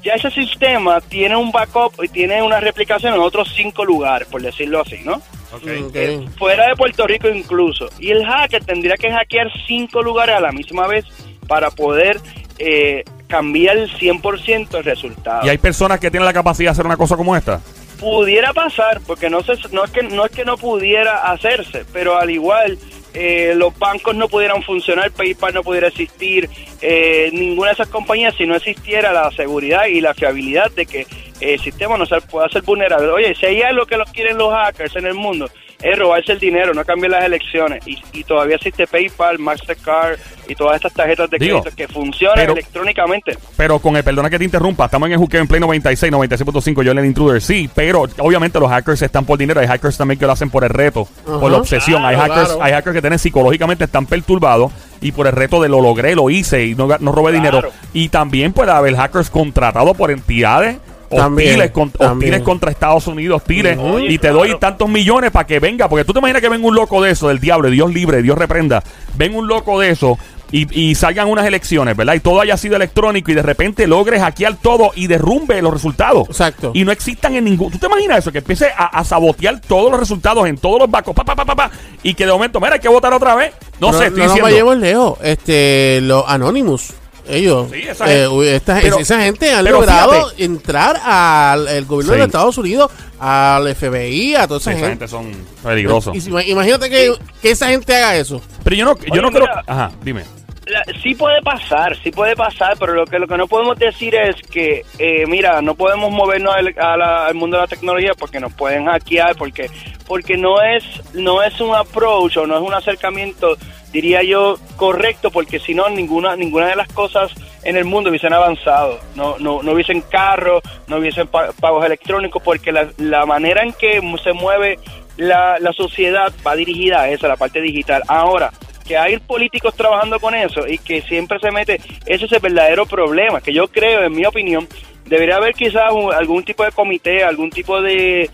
ya 0.02 0.14
ese 0.14 0.30
sistema 0.30 0.98
tiene 1.00 1.36
un 1.36 1.52
backup 1.52 2.02
y 2.02 2.08
tiene 2.08 2.40
una 2.42 2.58
replicación 2.58 3.12
en 3.12 3.20
otros 3.20 3.52
cinco 3.54 3.84
lugares, 3.84 4.26
por 4.28 4.40
decirlo 4.40 4.80
así, 4.80 5.00
¿no? 5.04 5.20
Ok. 5.52 5.66
Eh, 5.94 6.26
fuera 6.38 6.68
de 6.68 6.74
Puerto 6.74 7.06
Rico 7.06 7.28
incluso. 7.28 7.88
Y 7.98 8.10
el 8.10 8.24
hacker 8.24 8.64
tendría 8.64 8.96
que 8.96 9.10
hackear 9.10 9.50
cinco 9.66 10.02
lugares 10.02 10.36
a 10.36 10.40
la 10.40 10.52
misma 10.52 10.86
vez 10.86 11.04
para 11.46 11.70
poder 11.70 12.18
eh, 12.58 13.04
cambiar 13.28 13.76
el 13.76 13.90
100% 13.90 14.78
el 14.78 14.84
resultado. 14.84 15.46
Y 15.46 15.50
hay 15.50 15.58
personas 15.58 16.00
que 16.00 16.10
tienen 16.10 16.26
la 16.26 16.32
capacidad 16.32 16.68
de 16.68 16.72
hacer 16.72 16.86
una 16.86 16.96
cosa 16.96 17.16
como 17.16 17.36
esta. 17.36 17.60
Pudiera 18.00 18.52
pasar, 18.52 19.00
porque 19.06 19.28
no, 19.28 19.42
se, 19.42 19.54
no, 19.72 19.84
es 19.84 19.90
que, 19.90 20.02
no 20.02 20.24
es 20.24 20.32
que 20.32 20.44
no 20.44 20.56
pudiera 20.56 21.30
hacerse, 21.30 21.84
pero 21.92 22.16
al 22.16 22.30
igual 22.30 22.78
eh, 23.12 23.54
los 23.56 23.76
bancos 23.78 24.14
no 24.14 24.28
pudieran 24.28 24.62
funcionar, 24.62 25.10
PayPal 25.10 25.54
no 25.54 25.62
pudiera 25.62 25.88
existir, 25.88 26.48
eh, 26.80 27.30
ninguna 27.32 27.68
de 27.68 27.74
esas 27.74 27.88
compañías 27.88 28.34
si 28.36 28.46
no 28.46 28.54
existiera 28.54 29.12
la 29.12 29.30
seguridad 29.32 29.86
y 29.86 30.00
la 30.00 30.14
fiabilidad 30.14 30.70
de 30.72 30.86
que 30.86 31.06
el 31.40 31.58
sistema 31.60 31.96
no 31.96 32.06
se 32.06 32.20
pueda 32.20 32.48
ser 32.48 32.62
vulnerable. 32.62 33.08
Oye, 33.08 33.34
si 33.34 33.46
hay 33.46 33.62
algo 33.62 33.86
que 33.86 33.96
los 33.96 34.10
quieren 34.12 34.38
los 34.38 34.52
hackers 34.52 34.96
en 34.96 35.06
el 35.06 35.14
mundo, 35.14 35.50
es 35.82 35.98
robarse 35.98 36.32
el 36.32 36.38
dinero, 36.38 36.74
no 36.74 36.84
cambiar 36.84 37.12
las 37.12 37.24
elecciones. 37.24 37.86
Y, 37.86 37.98
y 38.12 38.24
todavía 38.24 38.56
existe 38.56 38.86
PayPal, 38.86 39.38
Mastercard 39.38 40.18
y 40.48 40.54
todas 40.54 40.76
estas 40.76 40.92
tarjetas 40.92 41.28
de 41.30 41.38
Digo, 41.38 41.60
crédito 41.62 41.76
que 41.76 41.88
funcionan 41.92 42.36
pero- 42.36 42.52
electrónicamente. 42.54 43.36
Pero 43.56 43.78
con 43.78 43.96
el 43.96 44.02
perdona 44.04 44.30
que 44.30 44.38
te 44.38 44.44
interrumpa, 44.44 44.86
estamos 44.86 45.06
en 45.06 45.12
el 45.12 45.18
juqueo 45.18 45.40
en 45.40 45.46
Play 45.48 45.60
96, 45.60 46.12
96.5, 46.12 46.82
yo 46.82 46.92
el 46.92 47.04
intruder, 47.04 47.40
sí, 47.42 47.68
pero 47.74 48.04
obviamente 48.18 48.58
los 48.58 48.68
hackers 48.70 49.02
están 49.02 49.24
por 49.24 49.38
dinero, 49.38 49.60
hay 49.60 49.66
hackers 49.66 49.96
también 49.96 50.18
que 50.18 50.26
lo 50.26 50.32
hacen 50.32 50.50
por 50.50 50.64
el 50.64 50.70
reto, 50.70 51.06
por 51.24 51.50
la 51.50 51.58
obsesión, 51.58 52.04
hay 52.04 52.16
hackers, 52.16 52.48
claro. 52.48 52.62
hay 52.62 52.72
hackers 52.72 52.94
que 52.94 53.00
tienen 53.00 53.18
psicológicamente 53.18 53.84
están 53.84 54.06
perturbados 54.06 54.72
y 55.00 55.12
por 55.12 55.26
el 55.26 55.32
reto 55.32 55.60
de 55.62 55.68
lo 55.68 55.80
logré, 55.80 56.14
lo 56.14 56.30
hice 56.30 56.64
y 56.66 56.74
no, 56.74 56.86
no 56.98 57.12
robé 57.12 57.32
Claro. 57.32 57.32
dinero. 57.58 57.72
Y 57.92 58.08
también 58.08 58.52
puede 58.52 58.72
haber 58.72 58.96
hackers 58.96 59.30
contratados 59.30 59.96
por 59.96 60.10
entidades 60.10 60.78
También, 61.10 61.48
hostiles, 61.50 61.70
con- 61.70 61.90
también. 61.90 62.32
hostiles 62.34 62.42
contra 62.42 62.70
Estados 62.70 63.06
Unidos, 63.06 63.36
hostiles, 63.40 63.78
Ujú. 63.78 63.98
y 64.00 64.12
te 64.18 64.28
Claro. 64.28 64.38
doy 64.38 64.58
tantos 64.58 64.88
millones 64.88 65.30
para 65.30 65.46
que 65.46 65.58
venga, 65.60 65.88
porque 65.88 66.04
tú 66.04 66.12
te 66.12 66.18
imaginas 66.18 66.42
que 66.42 66.48
venga 66.48 66.66
un 66.66 66.74
loco 66.74 67.00
de 67.02 67.12
eso, 67.12 67.28
del 67.28 67.38
diablo, 67.40 67.70
Dios 67.70 67.92
libre, 67.94 68.20
Dios 68.22 68.36
reprenda, 68.36 68.82
ven 69.16 69.34
un 69.34 69.46
loco 69.48 69.78
de 69.80 69.90
eso 69.90 70.18
y, 70.50 70.90
y 70.90 70.94
salgan 70.94 71.28
unas 71.28 71.46
elecciones, 71.46 71.96
¿verdad? 71.96 72.14
Y 72.14 72.20
todo 72.20 72.40
haya 72.40 72.56
sido 72.56 72.76
electrónico 72.76 73.30
y 73.30 73.34
de 73.34 73.42
repente 73.42 73.86
logres 73.86 74.20
hackear 74.20 74.56
todo 74.56 74.92
y 74.94 75.06
derrumbe 75.06 75.60
los 75.62 75.72
resultados. 75.72 76.28
Exacto. 76.28 76.72
Y 76.74 76.84
no 76.84 76.92
existan 76.92 77.36
en 77.36 77.44
ningún... 77.44 77.70
¿Tú 77.70 77.78
te 77.78 77.86
imaginas 77.86 78.18
eso? 78.18 78.32
Que 78.32 78.38
empiece 78.38 78.66
a, 78.76 78.86
a 78.86 79.04
sabotear 79.04 79.60
todos 79.60 79.90
los 79.90 80.00
resultados 80.00 80.46
en 80.46 80.56
todos 80.56 80.80
los 80.80 80.90
bancos, 80.90 81.14
pa, 81.14 81.24
pa, 81.24 81.36
pa, 81.36 81.44
pa, 81.44 81.56
pa, 81.56 81.70
y 82.02 82.14
que 82.14 82.26
de 82.26 82.32
momento, 82.32 82.60
mira, 82.60 82.74
hay 82.74 82.80
que 82.80 82.88
votar 82.88 83.12
otra 83.12 83.34
vez. 83.34 83.52
No, 83.80 83.92
sé, 83.92 84.06
estoy 84.06 84.18
no 84.18 84.24
diciendo... 84.24 84.44
vayamos 84.44 84.76
lejos. 84.78 85.18
Este, 85.22 86.00
los 86.02 86.24
Anonymous. 86.26 86.94
Ellos, 87.28 87.70
Sí, 87.70 87.80
esa 87.86 88.04
eh, 88.12 88.26
gente. 88.28 88.56
esta- 88.56 88.80
Pero- 88.80 88.98
esa 88.98 89.20
gente 89.22 89.52
han 89.52 89.64
pero 89.64 89.80
logrado 89.80 90.12
fíjate. 90.30 90.44
entrar 90.44 91.00
al 91.04 91.68
el 91.68 91.84
gobierno 91.84 92.14
Sí. 92.14 92.18
de 92.20 92.24
Estados 92.26 92.58
Unidos, 92.58 92.90
al 93.20 93.68
FBI, 93.68 94.34
a 94.34 94.46
toda 94.46 94.60
esa 94.60 94.70
esa 94.70 94.78
gente. 94.80 94.88
gente 94.90 95.08
son 95.08 95.32
peligrosos. 95.62 96.16
Y 96.16 96.50
imagínate 96.50 96.88
que, 96.88 97.12
que 97.42 97.50
esa 97.50 97.68
gente 97.68 97.94
haga 97.94 98.16
eso. 98.16 98.40
Pero 98.64 98.76
yo 98.76 98.84
no, 98.84 98.96
yo 98.98 99.12
Oye, 99.12 99.22
no 99.22 99.30
creo... 99.30 99.42
mira. 99.42 99.62
Ajá, 99.66 99.90
dime. 100.02 100.24
La- 100.66 100.84
sí 101.02 101.14
puede 101.14 101.40
pasar, 101.40 101.96
sí 102.02 102.10
puede 102.10 102.36
pasar, 102.36 102.76
pero 102.78 102.92
lo 102.92 103.06
que 103.06 103.18
lo 103.18 103.26
que 103.26 103.38
no 103.38 103.46
podemos 103.46 103.78
decir 103.78 104.14
es 104.14 104.36
que, 104.50 104.84
eh, 104.98 105.24
mira, 105.26 105.62
no 105.62 105.74
podemos 105.74 106.10
movernos 106.10 106.54
al, 106.54 106.74
a 106.78 106.94
la- 106.96 107.26
al 107.26 107.34
mundo 107.34 107.56
de 107.56 107.62
la 107.62 107.66
tecnología 107.68 108.12
porque 108.18 108.38
nos 108.38 108.52
pueden 108.52 108.84
hackear, 108.86 109.34
porque 109.36 109.70
porque 110.06 110.36
no 110.36 110.60
es 110.60 110.84
no 111.14 111.42
es 111.42 111.58
un 111.60 111.74
approach 111.74 112.36
o 112.36 112.46
no 112.46 112.56
es 112.56 112.62
un 112.62 112.74
acercamiento, 112.74 113.56
diría 113.92 114.22
yo, 114.22 114.56
correcto, 114.76 115.30
porque 115.30 115.58
si 115.58 115.74
no 115.74 115.88
ninguna 115.88 116.36
ninguna 116.36 116.66
de 116.68 116.76
las 116.76 116.88
cosas 116.92 117.32
en 117.64 117.76
el 117.76 117.84
mundo 117.84 118.10
hubiesen 118.10 118.32
avanzado, 118.32 118.98
no 119.14 119.38
no, 119.38 119.62
no 119.62 119.72
hubiesen 119.72 120.00
carros, 120.02 120.62
no 120.86 120.96
hubiesen 120.96 121.26
pa- 121.26 121.52
pagos 121.60 121.84
electrónicos, 121.84 122.42
porque 122.42 122.72
la, 122.72 122.88
la 122.98 123.26
manera 123.26 123.62
en 123.62 123.72
que 123.72 124.00
se 124.22 124.32
mueve 124.32 124.78
la, 125.16 125.58
la 125.58 125.72
sociedad 125.72 126.32
va 126.46 126.54
dirigida 126.54 127.02
a 127.02 127.10
eso, 127.10 127.26
a 127.26 127.30
la 127.30 127.36
parte 127.36 127.60
digital. 127.60 128.02
Ahora, 128.08 128.52
que 128.86 128.96
hay 128.96 129.18
políticos 129.18 129.74
trabajando 129.74 130.18
con 130.20 130.34
eso 130.34 130.66
y 130.66 130.78
que 130.78 131.02
siempre 131.02 131.38
se 131.40 131.50
mete, 131.50 131.80
ese 132.06 132.24
es 132.26 132.32
el 132.32 132.40
verdadero 132.40 132.86
problema, 132.86 133.40
que 133.40 133.52
yo 133.52 133.68
creo, 133.68 134.04
en 134.04 134.12
mi 134.12 134.24
opinión, 134.24 134.66
debería 135.04 135.36
haber 135.36 135.54
quizás 135.54 135.90
algún 136.14 136.42
tipo 136.44 136.64
de 136.64 136.72
comité, 136.72 137.24
algún 137.24 137.50
tipo 137.50 137.82
de, 137.82 138.30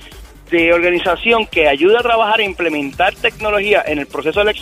de 0.59 0.73
organización 0.73 1.47
que 1.47 1.67
ayude 1.69 1.97
a 1.99 2.03
trabajar 2.03 2.41
e 2.41 2.45
implementar 2.45 3.13
tecnología 3.15 3.83
en 3.87 3.99
el 3.99 4.07
proceso 4.07 4.45
de- 4.45 4.55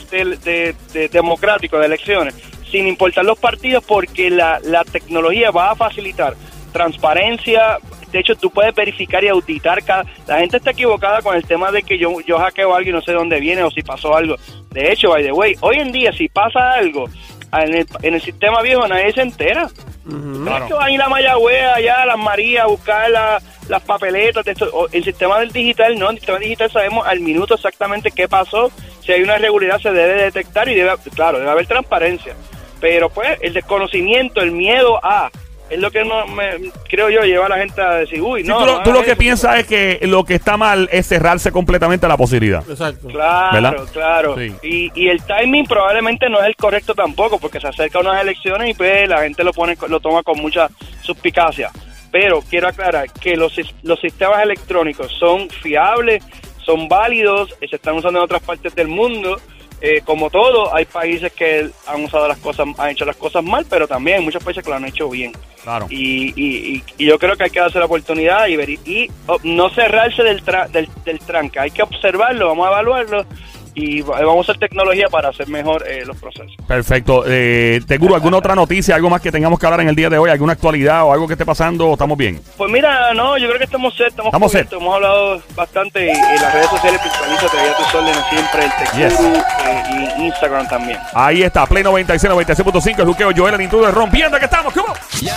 de- 0.42 0.74
de- 0.92 1.09
democrático 1.09 1.78
de 1.78 1.87
elecciones, 1.87 2.35
sin 2.70 2.87
importar 2.88 3.24
los 3.26 3.38
partidos, 3.38 3.85
porque 3.85 4.31
la, 4.31 4.59
la 4.64 4.85
tecnología 4.85 5.50
va 5.50 5.72
a 5.72 5.76
facilitar 5.76 6.35
transparencia. 6.72 7.78
De 8.11 8.18
hecho, 8.20 8.35
tú 8.37 8.50
puedes 8.50 8.74
verificar 8.74 9.22
y 9.24 9.28
auditar 9.28 9.83
cada... 9.85 10.05
La 10.26 10.38
gente 10.38 10.57
está 10.59 10.70
equivocada 10.70 11.22
con 11.22 11.35
el 11.37 11.44
tema 11.44 11.70
de 11.70 11.83
que 11.83 11.96
yo, 11.98 12.20
yo 12.22 12.38
hackeo 12.38 12.72
a 12.74 12.76
alguien 12.78 12.94
y 12.94 12.98
no 12.98 13.02
sé 13.05 13.12
dónde 13.12 13.40
viene 13.40 13.62
o 13.62 13.70
si 13.70 13.83
pasó 13.83 14.14
algo. 14.16 14.37
De 14.70 14.92
hecho, 14.92 15.11
by 15.11 15.22
the 15.22 15.33
way, 15.33 15.55
hoy 15.61 15.76
en 15.76 15.92
día 15.92 16.12
si 16.12 16.28
pasa 16.28 16.72
algo 16.72 17.09
en 17.52 17.74
el, 17.74 17.87
en 18.02 18.14
el 18.14 18.20
sistema 18.22 18.62
viejo 18.62 18.87
nadie 18.88 19.12
se 19.12 19.20
entera. 19.22 19.68
No 20.05 20.57
es 20.57 20.62
que 20.64 20.74
van 20.74 20.85
a 20.88 20.90
ir 20.90 21.00
a 21.02 21.09
Mayagüez, 21.09 21.62
allá 21.76 22.02
a 22.02 22.07
las 22.07 22.18
Marías, 22.18 22.64
a 22.64 22.66
buscar 22.66 23.11
la- 23.11 23.40
las 23.68 23.83
papeletas. 23.83 24.44
De 24.44 24.53
esto. 24.53 24.68
O 24.72 24.88
El 24.90 25.05
sistema 25.05 25.38
del 25.40 25.53
digital 25.53 25.98
no, 25.98 26.07
en 26.07 26.12
el 26.16 26.18
sistema 26.18 26.38
digital 26.38 26.70
sabemos 26.70 27.07
al 27.07 27.20
minuto 27.20 27.55
exactamente 27.55 28.11
qué 28.11 28.29
pasó. 28.29 28.70
Si 29.05 29.12
hay 29.12 29.22
una 29.22 29.37
irregularidad 29.37 29.79
se 29.81 29.90
debe 29.92 30.22
detectar 30.25 30.68
y 30.68 30.75
debe, 30.75 30.92
claro, 31.14 31.38
debe 31.38 31.51
haber 31.51 31.66
transparencia. 31.66 32.35
Pero 32.81 33.11
pues 33.11 33.38
el 33.40 33.53
desconocimiento, 33.53 34.40
el 34.40 34.51
miedo 34.53 34.98
a, 35.05 35.31
es 35.70 35.79
lo 35.79 35.90
que 35.90 36.05
no 36.05 36.27
me, 36.27 36.70
creo 36.88 37.09
yo 37.11 37.22
lleva 37.22 37.46
a 37.46 37.48
la 37.48 37.59
gente 37.59 37.81
a 37.81 37.94
decir, 37.94 38.20
uy, 38.20 38.42
Sí, 38.42 38.48
no. 38.48 38.59
tú 38.59 38.66
lo, 38.66 38.72
no 38.79 38.83
tú 38.83 38.90
lo 38.90 38.96
hagas 38.96 39.07
que 39.07 39.12
eso, 39.12 39.18
piensas 39.20 39.59
es 39.61 39.66
que 39.66 40.01
lo 40.03 40.25
que 40.25 40.35
está 40.35 40.57
mal 40.57 40.88
es 40.92 41.07
cerrarse 41.07 41.51
completamente 41.53 42.05
a 42.07 42.09
la 42.09 42.16
posibilidad. 42.16 42.62
Exacto. 42.68 43.07
Claro, 43.09 43.55
¿Verdad? 43.55 43.77
claro. 43.92 44.37
Sí. 44.37 44.53
Y, 44.62 44.92
y 45.01 45.09
el 45.09 45.22
timing 45.22 45.66
probablemente 45.66 46.29
no 46.29 46.40
es 46.40 46.46
el 46.46 46.57
correcto 46.57 46.94
tampoco, 46.94 47.38
porque 47.38 47.61
se 47.61 47.68
acerca 47.68 48.01
unas 48.01 48.20
elecciones 48.20 48.70
y 48.70 48.75
pues 48.75 49.09
la 49.09 49.22
gente 49.22 49.44
lo 49.44 49.53
pone, 49.53 49.77
lo 49.88 50.01
toma 50.01 50.22
con 50.22 50.38
mucha 50.40 50.68
suspicacia. 51.03 51.70
Pero 52.12 52.42
quiero 52.42 52.68
aclarar 52.68 53.11
que 53.11 53.37
los, 53.37 53.59
los 53.83 53.98
sistemas 54.01 54.42
electrónicos 54.42 55.11
son 55.18 55.48
fiables, 55.51 56.22
son 56.64 56.87
válidos, 56.87 57.57
se 57.68 57.75
están 57.75 57.96
usando 57.96 58.20
en 58.20 58.25
otras 58.25 58.42
partes 58.42 58.72
del 58.77 58.87
mundo. 58.87 59.40
Eh, 59.85 60.01
como 60.05 60.31
todo, 60.31 60.72
hay 60.72 60.85
países 60.85 61.33
que 61.33 61.68
han 61.88 62.05
usado 62.05 62.29
las 62.29 62.38
cosas, 62.38 62.68
han 62.79 62.90
hecho 62.90 63.05
las 63.05 63.16
cosas 63.16 63.42
mal, 63.42 63.66
pero 63.68 63.88
también 63.88 64.18
hay 64.18 64.25
muchos 64.25 64.44
países 64.44 64.62
que 64.62 64.70
lo 64.70 64.77
han 64.77 64.85
hecho 64.85 65.09
bien. 65.11 65.33
Claro. 65.64 65.87
Y, 65.90 66.29
y, 66.40 66.77
y- 66.77 66.85
y 66.98 67.07
yo 67.07 67.18
creo 67.18 67.35
que 67.37 67.44
hay 67.44 67.51
que 67.51 67.59
darse 67.59 67.81
la 67.81 67.87
oportunidad 67.87 68.46
y, 68.46 68.55
ver, 68.55 68.70
y 68.70 69.11
oh, 69.27 69.38
no 69.42 69.70
cerrarse 69.70 70.22
del, 70.22 70.44
tra- 70.44 70.68
del, 70.68 70.88
del 71.05 71.18
tranque. 71.18 71.59
Hay 71.59 71.72
que 71.72 71.83
observarlo, 71.83 72.46
vamos 72.46 72.66
a 72.66 72.70
evaluarlo 72.70 73.27
y 73.74 74.02
va- 74.02 74.20
vamos 74.20 74.48
a 74.48 74.52
hacer 74.52 74.61
tecnología 74.68 75.06
para 75.08 75.30
hacer 75.30 75.48
mejor 75.48 75.85
eh, 75.88 76.04
los 76.04 76.16
procesos. 76.18 76.52
Perfecto. 76.66 77.24
Eh, 77.26 77.80
Teguro, 77.87 78.14
¿alguna 78.14 78.37
otra 78.37 78.54
noticia, 78.54 78.94
algo 78.94 79.08
más 79.11 79.20
que 79.20 79.32
tengamos 79.32 79.58
que 79.58 79.66
hablar 79.66 79.80
en 79.80 79.88
el 79.88 79.94
día 79.96 80.11
de 80.11 80.18
hoy? 80.18 80.30
¿Alguna 80.30 80.52
actualidad 80.52 81.04
o 81.04 81.12
algo 81.12 81.26
que 81.26 81.35
esté 81.35 81.44
pasando? 81.46 81.88
¿O 81.88 81.92
¿Estamos 81.94 82.16
bien? 82.18 82.40
Pues 82.56 82.70
mira, 82.70 83.14
no, 83.14 83.38
yo 83.38 83.46
creo 83.46 83.58
que 83.58 83.64
estamos 83.64 83.94
set, 83.96 84.08
estamos, 84.08 84.28
Estamos 84.30 84.50
cubiertos. 84.52 84.80
Hemos 84.80 84.94
hablado 84.94 85.42
bastante 85.54 86.06
y, 86.06 86.11
y 86.11 86.38
las 86.40 86.52
redes 86.52 86.68
sociales 86.68 87.00
principalmente 87.00 87.46
te 87.48 87.58
a 87.58 87.76
tus 87.76 87.94
órdenes 87.94 88.24
siempre, 88.30 88.64
el 88.64 88.70
Tecuru 88.72 89.08
Yes. 89.08 89.20
eh, 89.66 90.14
y 90.18 90.22
Instagram 90.26 90.68
también. 90.68 90.98
Ahí 91.14 91.42
está, 91.42 91.66
Play 91.66 91.82
96, 91.82 92.32
96.5, 92.32 92.98
el 93.00 93.06
juqueo 93.06 93.30
Joel, 93.37 93.54
el 93.54 93.61
intruder, 93.62 93.94
rompiendo 93.94 94.38
que 94.38 94.44
estamos. 94.44 94.72
¿Cómo? 94.74 94.92
Yo. 95.20 95.32